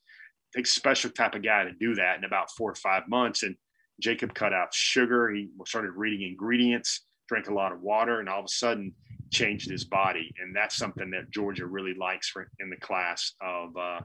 [0.55, 3.03] It takes a special type of guy to do that in about four or five
[3.09, 3.43] months.
[3.43, 3.57] And
[4.01, 5.31] Jacob cut out sugar.
[5.31, 8.95] He started reading ingredients, drank a lot of water, and all of a sudden
[9.31, 10.35] changed his body.
[10.41, 14.01] And that's something that Georgia really likes in the class of uh,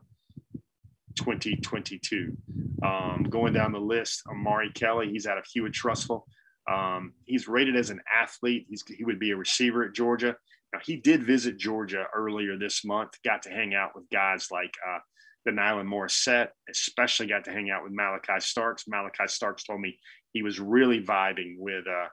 [1.15, 2.36] 2022.
[2.84, 6.23] Um, going down the list, Amari Kelly, he's out of Hewitt-Trussville.
[6.69, 8.65] Um, he's rated as an athlete.
[8.69, 10.36] He's, he would be a receiver at Georgia.
[10.74, 14.74] Now, he did visit Georgia earlier this month, got to hang out with guys like
[14.88, 15.00] uh,
[15.45, 18.88] the Nylan Morissette, especially got to hang out with Malachi Starks.
[18.88, 19.97] Malachi Starks told me
[20.34, 22.08] he was really vibing with uh,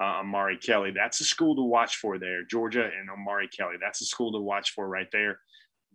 [0.00, 0.92] uh, Amari Kelly.
[0.94, 3.76] That's a school to watch for there, Georgia and Amari Kelly.
[3.80, 5.38] That's a school to watch for right there.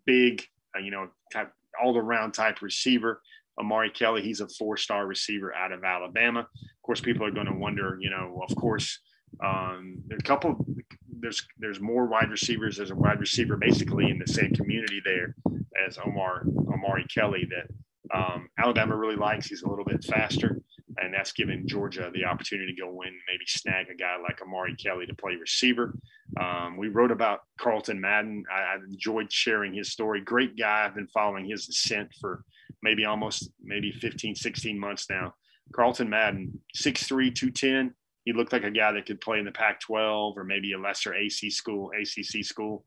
[0.06, 0.44] Big,
[0.76, 3.22] uh, you know, type, all around type receiver.
[3.60, 6.48] Amari Kelly, he's a four star receiver out of Alabama.
[6.88, 9.00] Course, people are going to wonder, you know, of course,
[9.44, 10.66] um, a couple,
[11.20, 12.78] there's there's more wide receivers.
[12.78, 15.36] There's a wide receiver basically in the same community there
[15.86, 19.48] as Omar Amari Kelly that um, Alabama really likes.
[19.48, 20.62] He's a little bit faster
[21.00, 24.76] and that's given Georgia the opportunity to go in maybe snag a guy like Amari
[24.76, 25.98] Kelly to play receiver.
[26.40, 28.44] Um, we wrote about Carlton Madden.
[28.52, 30.22] I, I, enjoyed sharing his story.
[30.22, 30.86] Great guy.
[30.86, 32.44] I've been following his ascent for
[32.82, 35.34] maybe almost maybe 15, 16 months now.
[35.74, 37.94] Carlton Madden, 6'3", 210.
[38.26, 41.14] He looked like a guy that could play in the Pac-12 or maybe a lesser
[41.14, 42.84] AC school, ACC school.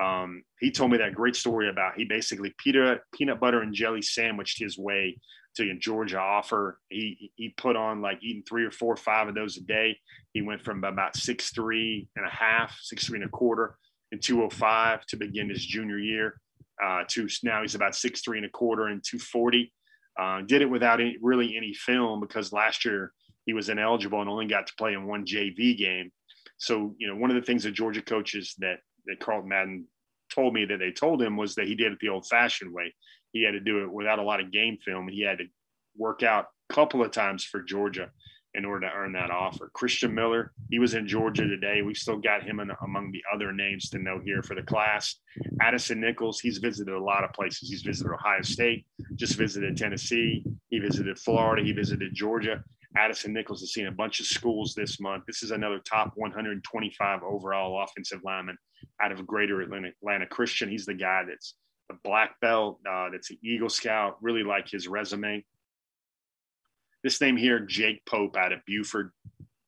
[0.00, 4.02] Um, he told me that great story about he basically peanut peanut butter and jelly
[4.02, 5.18] sandwiched his way
[5.56, 6.78] to a Georgia offer.
[6.88, 9.98] He he put on like eating three or four or five of those a day.
[10.32, 13.76] He went from about six three and a half, six three and a quarter
[14.12, 16.40] in 205 to begin his junior year.
[16.82, 19.72] Uh, to now he's about six three and a quarter and 240.
[20.18, 23.12] Uh, did it without any, really any film because last year
[23.46, 26.12] he was ineligible and only got to play in one JV game.
[26.58, 29.86] So you know one of the things that Georgia coaches that that Carl Madden
[30.32, 32.94] told me that they told him was that he did it the old fashioned way
[33.32, 35.08] he had to do it without a lot of game film.
[35.08, 35.46] He had to
[35.96, 38.10] work out a couple of times for Georgia
[38.54, 39.70] in order to earn that offer.
[39.72, 41.82] Christian Miller, he was in Georgia today.
[41.82, 45.16] We've still got him in, among the other names to know here for the class.
[45.60, 47.70] Addison Nichols, he's visited a lot of places.
[47.70, 50.44] He's visited Ohio State, just visited Tennessee.
[50.68, 51.62] He visited Florida.
[51.62, 52.62] He visited Georgia.
[52.96, 55.24] Addison Nichols has seen a bunch of schools this month.
[55.26, 58.58] This is another top 125 overall offensive lineman
[59.00, 60.68] out of Greater Atlanta, Christian.
[60.68, 61.54] He's the guy that's
[61.90, 64.18] a black belt uh, that's an Eagle Scout.
[64.20, 65.44] Really like his resume.
[67.02, 69.10] This name here, Jake Pope out of Buford,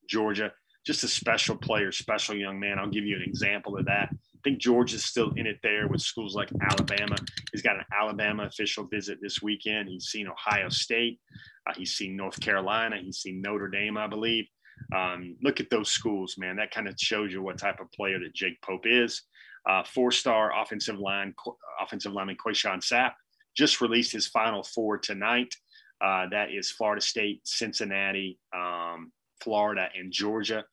[0.09, 0.53] Georgia.
[0.87, 2.79] Just a special player, special young man.
[2.79, 4.11] I'll give you an example of that.
[4.13, 7.17] I think Georgia's still in it there with schools like Alabama.
[7.51, 9.89] He's got an Alabama official visit this weekend.
[9.89, 11.19] He's seen Ohio State.
[11.67, 12.99] Uh, he's seen North Carolina.
[13.03, 14.47] He's seen Notre Dame, I believe.
[14.95, 16.57] Um, look at those schools, man.
[16.57, 19.23] That kind of shows you what type of player that Jake Pope is.
[19.69, 21.35] Uh, four-star offensive line
[21.81, 23.13] offensive lineman Quayshawn Sapp
[23.57, 25.55] just released his final four tonight.
[26.01, 30.65] Uh, that is Florida State, Cincinnati, um, Florida, and Georgia.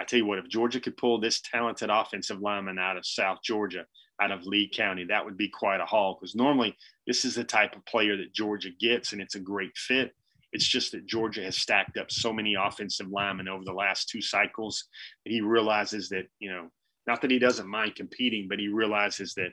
[0.00, 3.38] I tell you what, if Georgia could pull this talented offensive lineman out of South
[3.42, 3.84] Georgia,
[4.20, 6.16] out of Lee County, that would be quite a haul.
[6.18, 9.76] Because normally this is the type of player that Georgia gets, and it's a great
[9.76, 10.14] fit.
[10.52, 14.22] It's just that Georgia has stacked up so many offensive linemen over the last two
[14.22, 14.84] cycles
[15.24, 16.70] that he realizes that you know
[17.06, 19.50] not that he doesn't mind competing, but he realizes that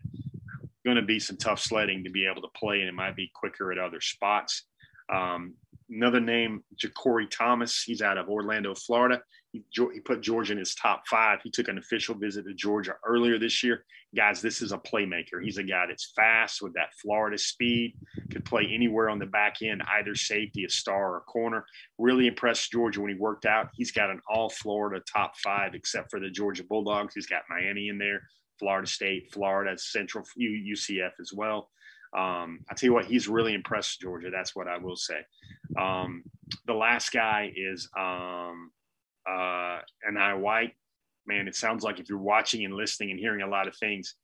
[0.85, 3.31] going to be some tough sledding to be able to play, and it might be
[3.33, 4.63] quicker at other spots.
[5.13, 5.55] Um,
[5.89, 7.83] another name, Ja'Cory Thomas.
[7.83, 9.21] He's out of Orlando, Florida.
[9.51, 9.63] He,
[9.93, 11.39] he, put Georgia in his top five.
[11.41, 13.85] He took an official visit to Georgia earlier this year.
[14.13, 15.41] Guys, this is a playmaker.
[15.41, 17.95] He's a guy that's fast with that Florida speed,
[18.31, 21.65] could play anywhere on the back end, either safety, a star, or a corner.
[21.97, 23.69] Really impressed Georgia when he worked out.
[23.73, 27.13] He's got an all Florida top five, except for the Georgia Bulldogs.
[27.15, 28.21] He's got Miami in there,
[28.59, 31.69] Florida State, Florida, Central, UCF as well.
[32.15, 34.29] Um, I tell you what, he's really impressed Georgia.
[34.31, 35.19] That's what I will say.
[35.77, 36.23] Um,
[36.65, 38.71] the last guy is um,
[39.29, 40.73] uh, Enai White.
[41.27, 44.15] Man, it sounds like if you're watching and listening and hearing a lot of things,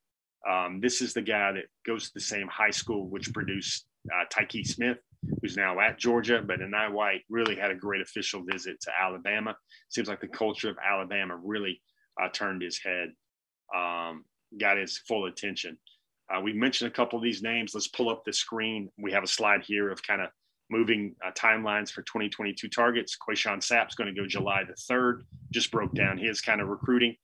[0.48, 4.24] um, this is the guy that goes to the same high school which produced uh,
[4.32, 4.98] Tykee Smith,
[5.40, 6.42] who's now at Georgia.
[6.44, 9.56] But Enai White really had a great official visit to Alabama.
[9.90, 11.82] Seems like the culture of Alabama really
[12.20, 13.10] uh, turned his head,
[13.74, 14.24] um,
[14.58, 15.76] got his full attention.
[16.34, 17.72] Uh, we mentioned a couple of these names.
[17.74, 18.88] Let's pull up the screen.
[18.98, 20.28] We have a slide here of kind of
[20.70, 23.16] moving uh, timelines for 2022 targets.
[23.16, 27.14] Quayshawn Sapp's going to go July the 3rd, just broke down his kind of recruiting.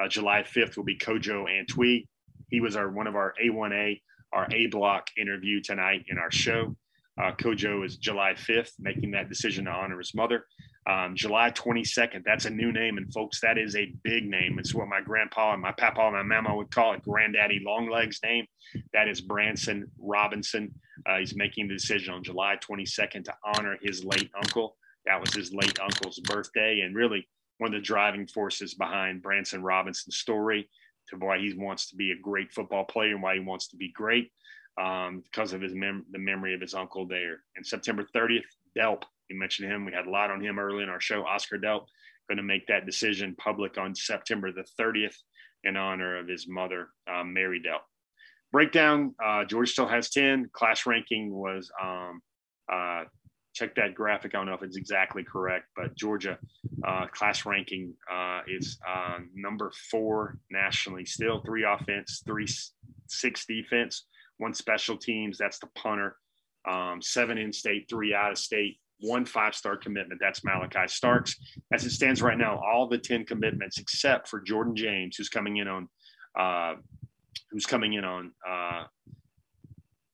[0.00, 2.06] Uh, July 5th will be Kojo Antwi.
[2.48, 4.00] He was our one of our A1A
[4.32, 6.76] our A block interview tonight in our show.
[7.20, 10.46] Uh, Kojo is July 5th, making that decision to honor his mother.
[10.88, 12.96] Um, July 22nd, that's a new name.
[12.96, 14.58] And folks, that is a big name.
[14.58, 18.20] It's what my grandpa and my papa and my mama would call it Granddaddy Longlegs
[18.24, 18.46] name.
[18.94, 20.74] That is Branson Robinson.
[21.06, 24.76] Uh, he's making the decision on July 22nd to honor his late uncle.
[25.04, 26.80] That was his late uncle's birthday.
[26.80, 27.28] And really,
[27.58, 30.70] one of the driving forces behind Branson Robinson's story
[31.08, 33.76] to why he wants to be a great football player and why he wants to
[33.76, 34.30] be great
[34.80, 37.42] um, because of his mem- the memory of his uncle there.
[37.56, 38.42] And September 30th,
[38.76, 39.84] Delp, you mentioned him.
[39.84, 41.24] We had a lot on him early in our show.
[41.24, 41.86] Oscar Delp
[42.28, 45.16] going to make that decision public on September the 30th
[45.64, 47.80] in honor of his mother, um, Mary Delp.
[48.52, 50.50] Breakdown: uh, George still has 10.
[50.52, 52.22] Class ranking was um,
[52.72, 53.04] uh,
[53.58, 54.34] check that graphic.
[54.34, 56.38] I don't know if it's exactly correct, but Georgia
[56.86, 61.04] uh, class ranking uh, is uh, number four nationally.
[61.04, 62.46] Still three offense, three
[63.08, 64.06] six defense,
[64.38, 65.38] one special teams.
[65.38, 66.16] That's the punter.
[66.68, 70.20] Um, seven in state, three out of state, one five star commitment.
[70.20, 71.36] That's Malachi Starks.
[71.72, 75.58] As it stands right now, all the 10 commitments except for Jordan James, who's coming
[75.58, 75.88] in on,
[76.38, 76.74] uh,
[77.50, 78.84] who's coming in on uh,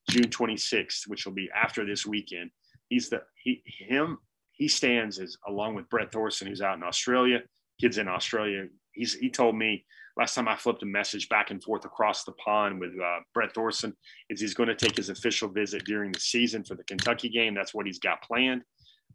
[0.09, 2.51] June 26th, which will be after this weekend
[2.89, 4.17] he's the he him
[4.51, 7.41] he stands as along with Brett Thorson, who's out in Australia.
[7.79, 8.67] Kids in Australia.
[8.93, 9.85] He's he told me
[10.17, 13.53] last time I flipped a message back and forth across the pond with uh, Brett
[13.53, 13.93] Thorson
[14.29, 17.53] is he's going to take his official visit during the season for the Kentucky game.
[17.53, 18.61] That's what he's got planned.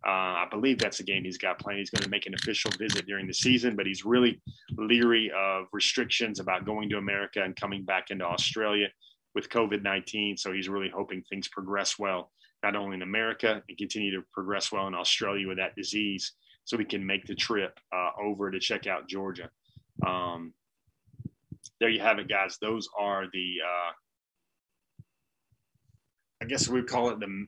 [0.07, 1.79] Uh, I believe that's a game he's got planned.
[1.79, 4.41] He's going to make an official visit during the season, but he's really
[4.77, 8.89] leery of restrictions about going to America and coming back into Australia
[9.35, 10.39] with COVID 19.
[10.39, 12.31] So he's really hoping things progress well
[12.63, 16.33] not only in America and continue to progress well in Australia with that disease
[16.65, 19.51] so we can make the trip uh, over to check out Georgia.
[20.07, 20.53] Um,
[21.79, 22.59] there you have it, guys.
[22.61, 23.93] Those are the, uh,
[26.43, 27.47] I guess we call it the,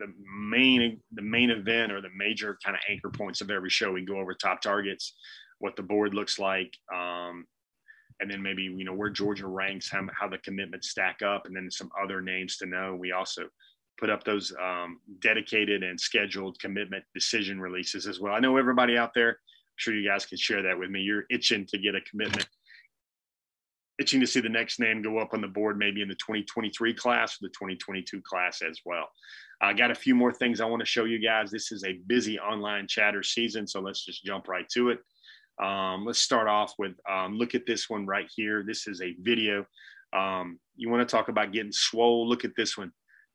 [0.00, 3.92] the main, the main event or the major kind of anchor points of every show.
[3.92, 5.14] We go over top targets,
[5.58, 7.46] what the board looks like, um,
[8.20, 11.54] and then maybe you know where Georgia ranks, how, how the commitments stack up, and
[11.54, 12.96] then some other names to know.
[12.98, 13.42] We also
[13.98, 18.34] put up those um, dedicated and scheduled commitment decision releases as well.
[18.34, 21.00] I know everybody out there, I'm sure you guys can share that with me.
[21.00, 22.48] You're itching to get a commitment,
[24.00, 26.94] itching to see the next name go up on the board, maybe in the 2023
[26.94, 29.08] class or the 2022 class as well.
[29.60, 31.50] I got a few more things I want to show you guys.
[31.50, 35.00] This is a busy online chatter season, so let's just jump right to it.
[35.62, 38.64] Um, let's start off with um, look at this one right here.
[38.66, 39.66] This is a video.
[40.16, 42.26] Um, you want to talk about getting swole?
[42.26, 42.92] Look at this one.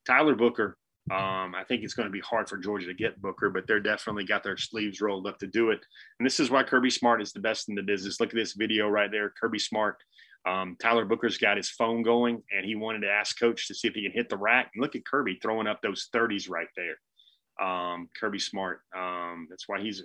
[0.07, 0.77] Tyler Booker,
[1.11, 3.79] um, I think it's going to be hard for Georgia to get Booker, but they're
[3.79, 5.79] definitely got their sleeves rolled up to do it.
[6.19, 8.19] And this is why Kirby Smart is the best in the business.
[8.19, 9.31] Look at this video right there.
[9.39, 9.97] Kirby Smart,
[10.45, 13.87] um, Tyler Booker's got his phone going, and he wanted to ask coach to see
[13.87, 14.71] if he can hit the rack.
[14.73, 17.67] And look at Kirby throwing up those 30s right there.
[17.67, 18.81] Um, Kirby Smart.
[18.95, 20.03] Um, that's why he's,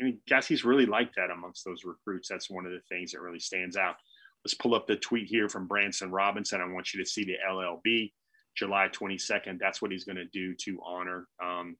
[0.00, 2.28] I mean, guys, he's really like that amongst those recruits.
[2.28, 3.96] That's one of the things that really stands out.
[4.44, 6.60] Let's pull up the tweet here from Branson Robinson.
[6.60, 8.12] I want you to see the LLB.
[8.56, 9.58] July 22nd.
[9.58, 11.76] That's what he's going to do to honor um,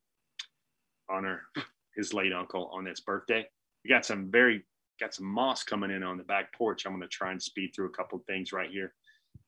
[1.09, 1.43] honor
[1.97, 3.47] his late uncle on his birthday.
[3.85, 4.65] We got some very
[5.01, 6.87] got some moss coming in on the back porch.
[6.87, 8.95] I'm going to try and speed through a couple of things right here.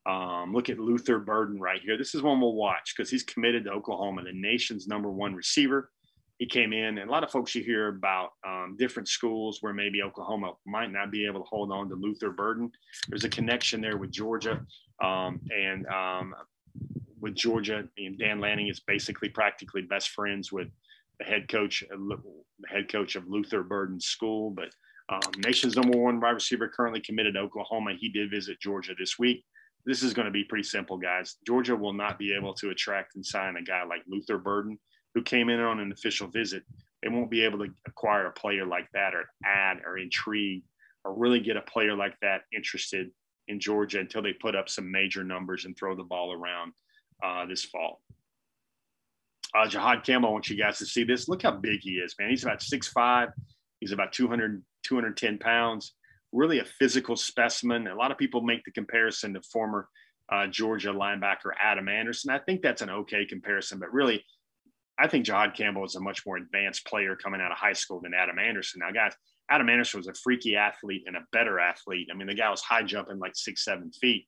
[0.07, 1.99] Um, look at Luther Burden right here.
[1.99, 5.91] This is one we'll watch because he's committed to Oklahoma, the nation's number one receiver.
[6.39, 9.73] He came in, and a lot of folks you hear about um, different schools where
[9.73, 12.71] maybe Oklahoma might not be able to hold on to Luther Burden.
[13.09, 14.65] There's a connection there with Georgia,
[15.03, 16.35] um, and um,
[17.21, 17.89] with Georgia.
[17.97, 20.69] And Dan Lanning is basically practically best friends with
[21.19, 24.51] the head coach, uh, the head coach of Luther Burden School.
[24.51, 24.69] But
[25.09, 27.93] um, nation's number one wide receiver currently committed to Oklahoma.
[27.99, 29.45] He did visit Georgia this week.
[29.85, 31.37] This is going to be pretty simple, guys.
[31.47, 34.79] Georgia will not be able to attract and sign a guy like Luther Burden,
[35.15, 36.65] who came in on an official visit.
[37.03, 40.65] They won't be able to acquire a player like that or add or intrigue
[41.05, 43.11] or really get a player like that interested
[43.47, 46.73] in Georgia until they put up some major numbers and throw the ball around
[47.25, 48.01] uh, this fall.
[49.55, 51.29] Uh, Jihaad Campbell, I want you guys to see this.
[51.29, 52.31] Look how big he is, man.
[52.31, 53.29] He's about 6'5.
[53.81, 55.95] He's about 200, 210 pounds.
[56.33, 57.87] Really a physical specimen.
[57.87, 59.89] A lot of people make the comparison to former
[60.31, 62.31] uh, Georgia linebacker Adam Anderson.
[62.31, 64.25] I think that's an okay comparison, but really,
[64.99, 68.01] I think Jihaad Campbell is a much more advanced player coming out of high school
[68.01, 68.81] than Adam Anderson.
[68.81, 69.13] Now, guys,
[69.51, 72.09] Adam Anderson was a freaky athlete and a better athlete.
[72.11, 74.27] I mean, the guy was high jumping like six, seven feet.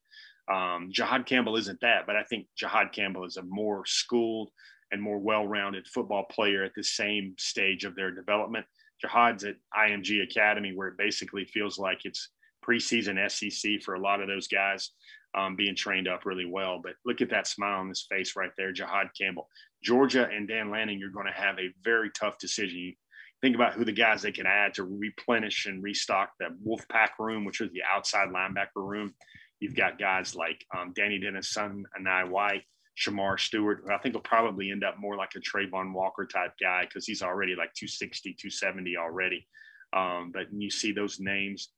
[0.50, 4.50] Um, Jihaad Campbell isn't that, but I think Jihaad Campbell is a more schooled
[4.90, 8.66] and more well-rounded football player at the same stage of their development.
[9.04, 12.30] Jihaad's at IMG Academy, where it basically feels like it's
[12.64, 14.90] preseason SEC for a lot of those guys
[15.36, 16.80] um, being trained up really well.
[16.82, 19.48] But look at that smile on his face right there, Jihaad Campbell.
[19.82, 22.78] Georgia and Dan Lanning, you're going to have a very tough decision.
[22.78, 22.92] You
[23.40, 27.44] think about who the guys they can add to replenish and restock the Wolfpack room,
[27.44, 29.14] which is the outside linebacker room.
[29.60, 32.62] You've got guys like um, Dani Dennis Sutton, Enai White,
[32.98, 36.84] Shemar Stewart, I think will probably end up more like a Travon Walker type guy
[36.84, 39.46] because he's already like 260, 270 already.
[39.92, 41.68] Um, but you see those names,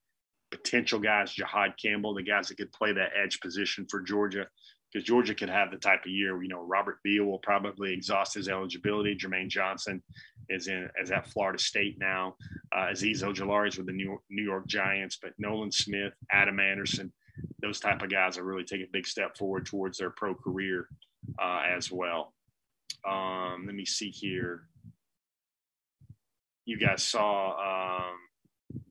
[0.50, 4.46] potential guys, Jihaad Campbell, the guys that could play that edge position for Georgia,
[4.90, 8.34] because Georgia could have the type of year, you know, Robert Beal will probably exhaust
[8.34, 9.14] his eligibility.
[9.14, 10.02] Jermaine Johnson
[10.48, 12.34] is in as at Florida State now.
[12.74, 16.58] Uh, Azeez Ojulari is with the New York, New York Giants, but Nolan Smith, Adam
[16.58, 17.12] Anderson,
[17.60, 20.88] those type of guys are really taking a big step forward towards their pro career
[21.40, 22.34] uh, as well.
[23.08, 24.62] Um, let me see here.
[26.64, 28.16] You guys saw um,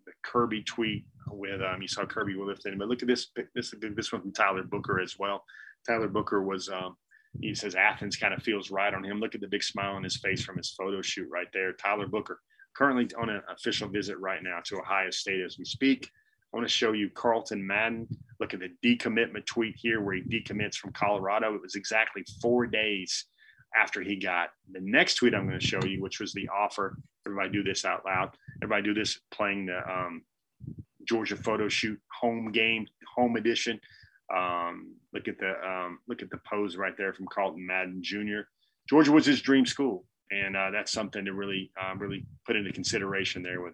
[0.06, 4.12] the Kirby tweet with um, you saw Kirby lifting, but look at this this this
[4.12, 5.44] one from Tyler Booker as well.
[5.88, 6.98] Tyler Booker was um,
[7.40, 9.20] he says Athens kind of feels right on him.
[9.20, 11.74] Look at the big smile on his face from his photo shoot right there.
[11.74, 12.40] Tyler Booker
[12.76, 16.10] currently on an official visit right now to Ohio State as we speak.
[16.52, 18.08] I want to show you Carlton Madden.
[18.40, 21.54] Look at the decommitment tweet here where he decommits from Colorado.
[21.54, 23.26] It was exactly four days
[23.78, 26.98] after he got the next tweet I'm going to show you, which was the offer.
[27.26, 28.32] Everybody do this out loud.
[28.64, 30.24] Everybody do this playing the um,
[31.08, 33.80] Georgia photo shoot home game, home edition.
[34.36, 38.42] Um, look at the um, look at the pose right there from Carlton Madden Jr.
[38.88, 42.72] Georgia was his dream school, and uh, that's something to really uh, really put into
[42.72, 43.74] consideration there with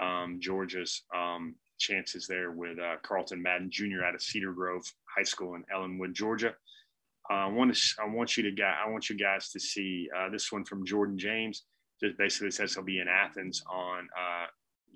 [0.00, 4.04] um, Georgia's um, chances there with uh, Carlton Madden Jr.
[4.06, 4.84] out of Cedar Grove
[5.16, 6.54] High School in Ellenwood, Georgia.
[7.28, 10.30] Uh, I want to I want you to I want you guys to see uh,
[10.30, 11.64] this one from Jordan James.
[12.02, 14.46] Just basically says he'll be in Athens on uh,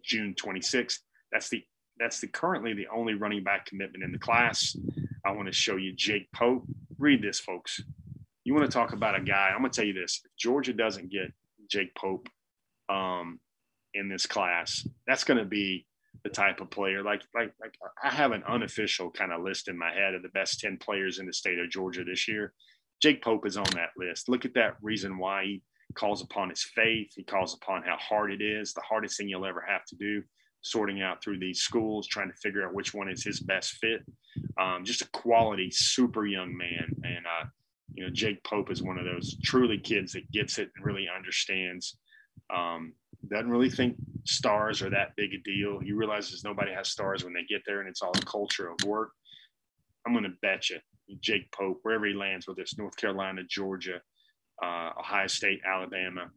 [0.02, 0.98] June 26th.
[1.32, 1.62] That's the
[1.98, 4.76] that's the currently the only running back commitment in the class.
[5.24, 6.64] I want to show you Jake Pope.
[6.98, 7.80] Read this, folks.
[8.44, 9.50] You want to talk about a guy?
[9.52, 11.32] I'm going to tell you this: if Georgia doesn't get
[11.68, 12.28] Jake Pope
[12.88, 13.40] um,
[13.94, 15.86] in this class, that's going to be
[16.24, 17.02] the type of player.
[17.02, 20.28] Like, like, like I have an unofficial kind of list in my head of the
[20.30, 22.52] best 10 players in the state of Georgia this year.
[23.02, 24.28] Jake Pope is on that list.
[24.28, 25.62] Look at that reason why he
[25.94, 27.08] calls upon his faith.
[27.14, 30.22] He calls upon how hard it is, the hardest thing you'll ever have to do
[30.66, 34.00] sorting out through these schools, trying to figure out which one is his best fit.
[34.60, 36.88] Um, just a quality, super young man.
[37.04, 37.46] And, uh,
[37.94, 41.06] you know, Jake Pope is one of those truly kids that gets it and really
[41.14, 41.98] understands.
[42.54, 42.94] Um,
[43.28, 45.78] doesn't really think stars are that big a deal.
[45.78, 48.76] He realizes nobody has stars when they get there and it's all a culture of
[48.86, 49.10] work.
[50.06, 50.78] I'm going to bet you
[51.20, 54.00] Jake Pope, wherever he lands whether it's North Carolina, Georgia,
[54.62, 56.30] uh, Ohio State, Alabama,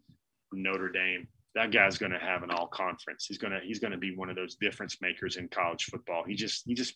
[0.51, 3.25] Notre Dame, that guy's going to have an all conference.
[3.25, 6.23] He's going to he's going to be one of those difference makers in college football.
[6.27, 6.95] He just he just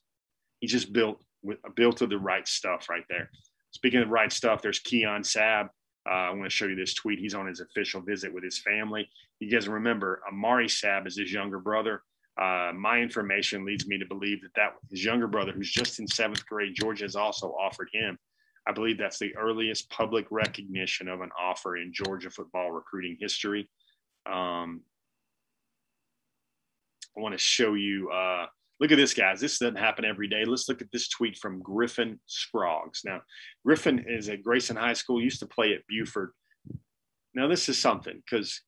[0.59, 3.29] he just built with built of the right stuff right there.
[3.71, 5.69] Speaking of right stuff, there's Keon Sabb.
[6.09, 7.19] Uh, I want to show you this tweet.
[7.19, 9.07] He's on his official visit with his family.
[9.39, 12.03] You guys remember Amari Sabb is his younger brother.
[12.39, 16.07] Uh, my information leads me to believe that that his younger brother, who's just in
[16.07, 18.17] seventh grade, Georgia has also offered him.
[18.67, 23.69] I believe that's the earliest public recognition of an offer in Georgia football recruiting history.
[24.25, 24.81] Um,
[27.15, 28.09] I want to show you.
[28.09, 28.47] Uh,
[28.79, 29.39] look at this, guys.
[29.39, 30.43] This doesn't happen every day.
[30.45, 33.01] Let's look at this tweet from Griffin Scroggs.
[33.05, 33.21] Now,
[33.65, 35.21] Griffin is at Grayson High School.
[35.21, 36.31] Used to play at Buford.
[37.33, 38.61] Now, this is something because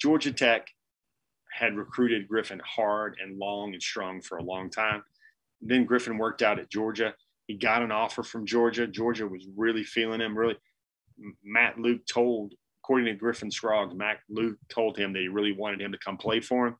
[0.00, 0.66] Georgia Tech
[1.52, 5.02] had recruited Griffin hard and long and strong for a long time.
[5.60, 7.14] Then Griffin worked out at Georgia.
[7.46, 8.86] He got an offer from Georgia.
[8.86, 10.36] Georgia was really feeling him.
[10.36, 10.56] Really,
[11.44, 15.80] Matt Luke told according to Griffin Scroggs, Matt Luke told him that he really wanted
[15.80, 16.76] him to come play for him.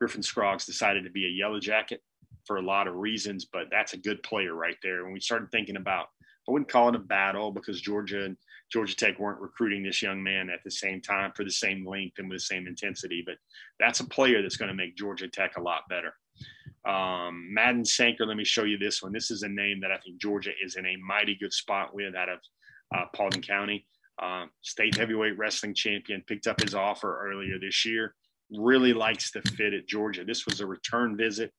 [0.00, 2.02] Griffin Scroggs decided to be a yellow jacket
[2.46, 5.04] for a lot of reasons, but that's a good player right there.
[5.04, 6.06] When we started thinking about,
[6.48, 8.36] I wouldn't call it a battle because Georgia and
[8.72, 12.18] Georgia Tech weren't recruiting this young man at the same time for the same length
[12.18, 13.36] and with the same intensity, but
[13.78, 16.14] that's a player that's going to make Georgia Tech a lot better.
[16.88, 19.12] Um, Madden Sanker, let me show you this one.
[19.12, 22.14] This is a name that I think Georgia is in a mighty good spot with
[22.14, 22.38] out of
[22.96, 23.86] uh, Paulding County
[24.22, 28.14] um, state heavyweight wrestling champion, picked up his offer earlier this year.
[28.56, 30.24] Really likes the fit at Georgia.
[30.24, 31.52] This was a return visit.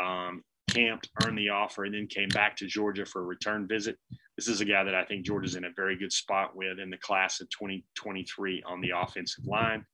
[0.00, 3.96] Um, camped, earned the offer, and then came back to Georgia for a return visit.
[4.36, 6.90] This is a guy that I think Georgia's in a very good spot with in
[6.90, 9.84] the class of 2023 on the offensive line.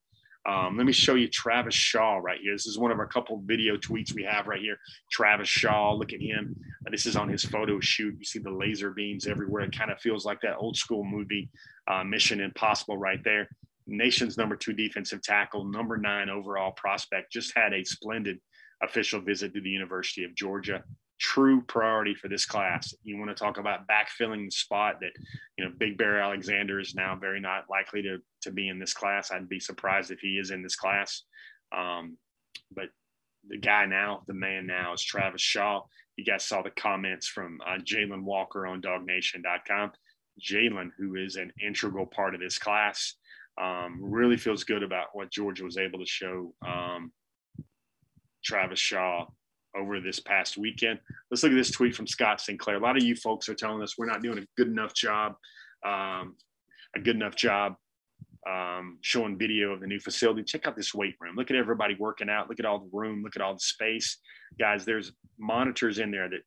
[0.49, 2.55] Um, let me show you Travis Shaw right here.
[2.55, 4.79] This is one of our couple video tweets we have right here.
[5.13, 6.57] Travis Shaw, look at him.
[6.91, 8.17] This is on his photo shoot.
[8.19, 9.65] You see the laser beams everywhere.
[9.65, 11.51] It kind of feels like that old school movie
[11.89, 13.51] uh, Mission Impossible right there.
[13.87, 18.39] Nation's number two defensive tackle, number nine overall prospect, just had a splendid
[18.83, 20.83] official visit to the University of Georgia.
[21.19, 22.95] True priority for this class.
[23.03, 25.11] You want to talk about backfilling the spot that,
[25.59, 28.95] you know, Big Bear Alexander is now very not likely to, to be in this
[28.95, 29.31] class.
[29.31, 31.25] I'd be surprised if he is in this class.
[31.77, 32.17] Um,
[32.75, 32.87] but
[33.49, 35.83] the guy now, the man now is Travis Shaw.
[36.17, 39.93] You guys saw the comments from uh, Jalen Walker on dawgnation.com.
[40.41, 43.15] Jalen, who is an integral part of this class,
[43.61, 47.13] um, really feels good about what Georgia was able to show um,
[48.45, 49.27] Travis Shaw
[49.77, 50.99] over this past weekend.
[51.31, 52.77] Let's look at this tweet from Scott Sinclair.
[52.77, 55.35] A lot of you folks are telling us we're not doing a good enough job,
[55.87, 56.37] um,
[56.97, 57.77] a good enough job
[58.49, 60.43] um, showing video of the new facility.
[60.43, 61.37] Check out this weight room.
[61.37, 62.49] Look at everybody working out.
[62.49, 63.23] Look at all the room.
[63.23, 64.19] Look at all the space,
[64.59, 64.85] guys.
[64.85, 66.41] There's monitors in there that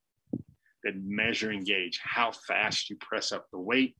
[0.83, 3.95] that measure and gauge how fast you press up the weight,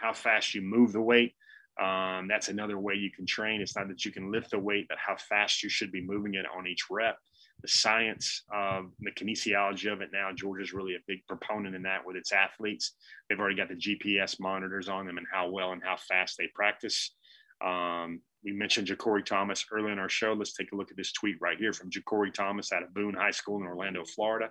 [0.00, 1.34] how fast you move the weight.
[1.82, 3.60] Um, that's another way you can train.
[3.60, 6.34] It's not that you can lift the weight, but how fast you should be moving
[6.34, 7.18] it on each rep.
[7.62, 12.16] The science, the kinesiology of it now, Georgia's really a big proponent in that with
[12.16, 12.92] its athletes.
[13.28, 16.48] They've already got the GPS monitors on them and how well and how fast they
[16.54, 17.14] practice.
[17.64, 20.34] Um, we mentioned Ja'Cory Thomas early in our show.
[20.34, 23.14] Let's take a look at this tweet right here from Ja'Cory Thomas out of Boone
[23.14, 24.50] High School in Orlando, Florida.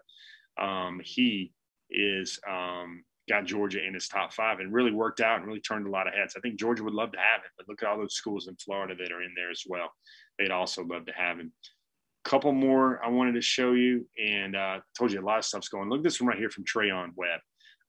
[0.59, 1.53] Um, he
[1.89, 5.87] is um, got Georgia in his top five and really worked out and really turned
[5.87, 6.35] a lot of heads.
[6.35, 8.55] I think Georgia would love to have him, but look at all those schools in
[8.55, 9.91] Florida that are in there as well.
[10.37, 11.51] They'd also love to have him.
[12.25, 15.67] Couple more I wanted to show you, and uh, told you a lot of stuff's
[15.67, 15.89] going.
[15.89, 17.41] Look at this one right here from Treyaun Webb.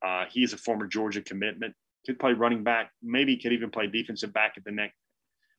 [0.05, 1.74] Uh, he is a former Georgia commitment.
[2.05, 4.97] Could play running back, maybe could even play defensive back at the next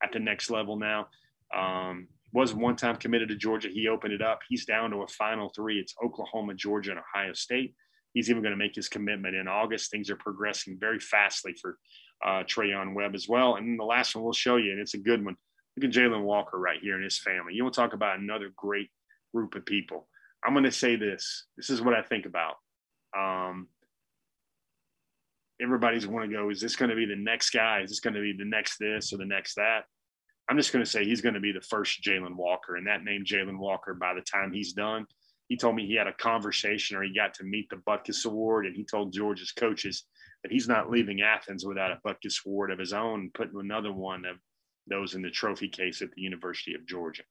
[0.03, 1.07] at the next level now.
[1.55, 3.69] Um, was one time committed to Georgia.
[3.69, 4.41] He opened it up.
[4.49, 5.79] He's down to a final three.
[5.79, 7.73] It's Oklahoma, Georgia, and Ohio State.
[8.15, 9.91] He's even going to make his commitment in August.
[9.91, 11.77] Things are progressing very fastly for
[12.25, 13.57] uh, Treyaun Webb as well.
[13.57, 15.35] And the last one we'll show you, and it's a good one.
[15.75, 17.53] Look at Jalen Walker right here and his family.
[17.53, 18.89] You want to talk about another great
[19.33, 20.07] group of people.
[20.45, 21.45] I'm going to say this.
[21.57, 22.55] This is what I think about.
[23.17, 23.67] Um,
[25.61, 27.81] everybody's want to go, is this going to be the next guy?
[27.81, 29.83] Is this going to be the next this or the next that?
[30.49, 32.77] I'm just going to say he's going to be the first Jalen Walker.
[32.77, 35.05] And that name, Jalen Walker, by the time he's done,
[35.47, 38.65] he told me he had a conversation or he got to meet the Butkus Award.
[38.65, 40.05] And he told Georgia's coaches
[40.43, 44.25] that he's not leaving Athens without a Butkus Award of his own, putting another one
[44.25, 44.37] of
[44.87, 47.23] those in the trophy case at the University of Georgia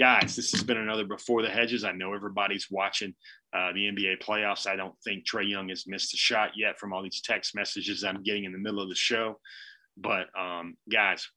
[0.00, 1.84] guys, this has been another Before the Hedges.
[1.84, 3.14] I know everybody's watching
[3.54, 4.66] uh, the NBA playoffs.
[4.66, 8.02] I don't think Trae Young has missed a shot yet from all these text messages
[8.02, 9.38] I'm getting in the middle of the show.
[9.98, 11.28] But um, guys,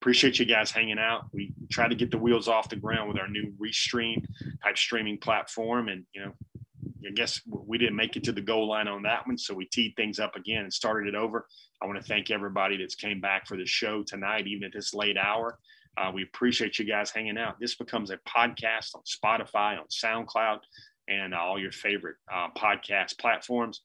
[0.00, 1.26] appreciate you guys hanging out.
[1.32, 4.24] We try to get the wheels off the ground with our new Restream
[4.62, 6.32] type streaming platform, and you know,
[7.06, 9.66] I guess we didn't make it to the goal line on that one, so we
[9.66, 11.46] teed things up again and started it over.
[11.82, 14.94] I want to thank everybody that's came back for the show tonight, even at this
[14.94, 15.58] late hour.
[15.96, 17.58] Uh, we appreciate you guys hanging out.
[17.58, 20.58] This becomes a podcast on Spotify, on SoundCloud,
[21.08, 23.82] and uh, all your favorite uh, podcast platforms.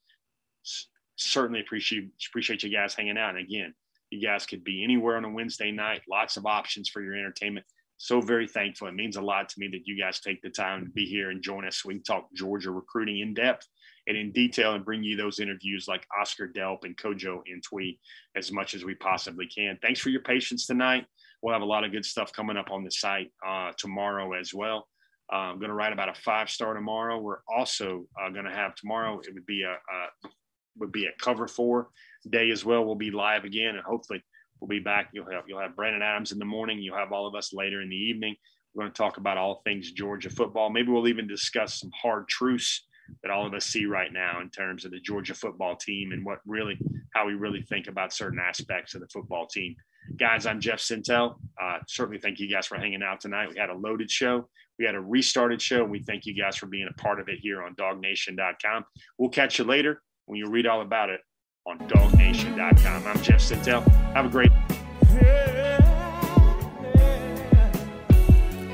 [0.66, 3.36] S- certainly appreciate appreciate you guys hanging out.
[3.36, 3.74] And again,
[4.12, 6.01] you guys could be anywhere on a Wednesday night.
[6.09, 7.66] Lots of options for your entertainment.
[7.97, 8.88] So very thankful.
[8.88, 11.30] It means a lot to me that you guys take the time to be here
[11.30, 13.68] and join us so we can talk Georgia recruiting in depth
[14.07, 17.99] and in detail and bring you those interviews like Oscar Delp and Kojo Antwi
[18.36, 19.78] as much as we possibly can.
[19.82, 21.05] Thanks for your patience tonight.
[21.41, 24.53] We'll have a lot of good stuff coming up on the site uh, tomorrow as
[24.53, 24.88] well.
[25.32, 27.20] Uh, I'm going to write about a five star tomorrow.
[27.20, 29.20] We're also uh, going to have tomorrow.
[29.20, 30.30] It would be a, a
[30.78, 31.89] would be a cover four
[32.30, 32.86] day as well.
[32.86, 34.24] We'll be live again, and hopefully
[34.59, 35.09] we'll be back.
[35.13, 36.80] You'll have you'll have Brandon Adams in the morning.
[36.80, 38.36] You'll have all of us later in the evening.
[38.74, 40.69] We're going to talk about all things Georgia football.
[40.69, 42.86] Maybe we'll even discuss some hard truths
[43.22, 46.26] that all of us see right now in terms of the Georgia football team and
[46.26, 46.80] what really
[47.13, 49.76] how we really think about certain aspects of the football team.
[50.17, 51.36] Guys, I'm Jeff Sentell.
[51.61, 53.49] Uh, certainly thank you guys for hanging out tonight.
[53.49, 54.47] We had a loaded show.
[54.80, 55.84] We had a restarted show.
[55.84, 58.86] We thank you guys for being a part of it here on dawgnation.com.
[59.17, 61.19] We'll catch you later when you read all about it
[61.68, 63.05] on dawgnation.com.
[63.05, 63.88] I'm Jeff Sentell.
[64.14, 64.51] Have a great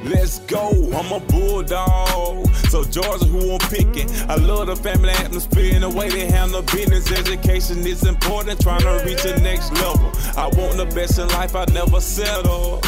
[0.03, 2.47] Let's go, I'm a bulldog.
[2.69, 4.09] So Georgia, who I'm picking.
[4.29, 7.11] I love the family atmosphere and the way they handle business.
[7.11, 10.09] Education is important, trying to reach the next level.
[10.37, 12.79] I want the best in life, I never settle.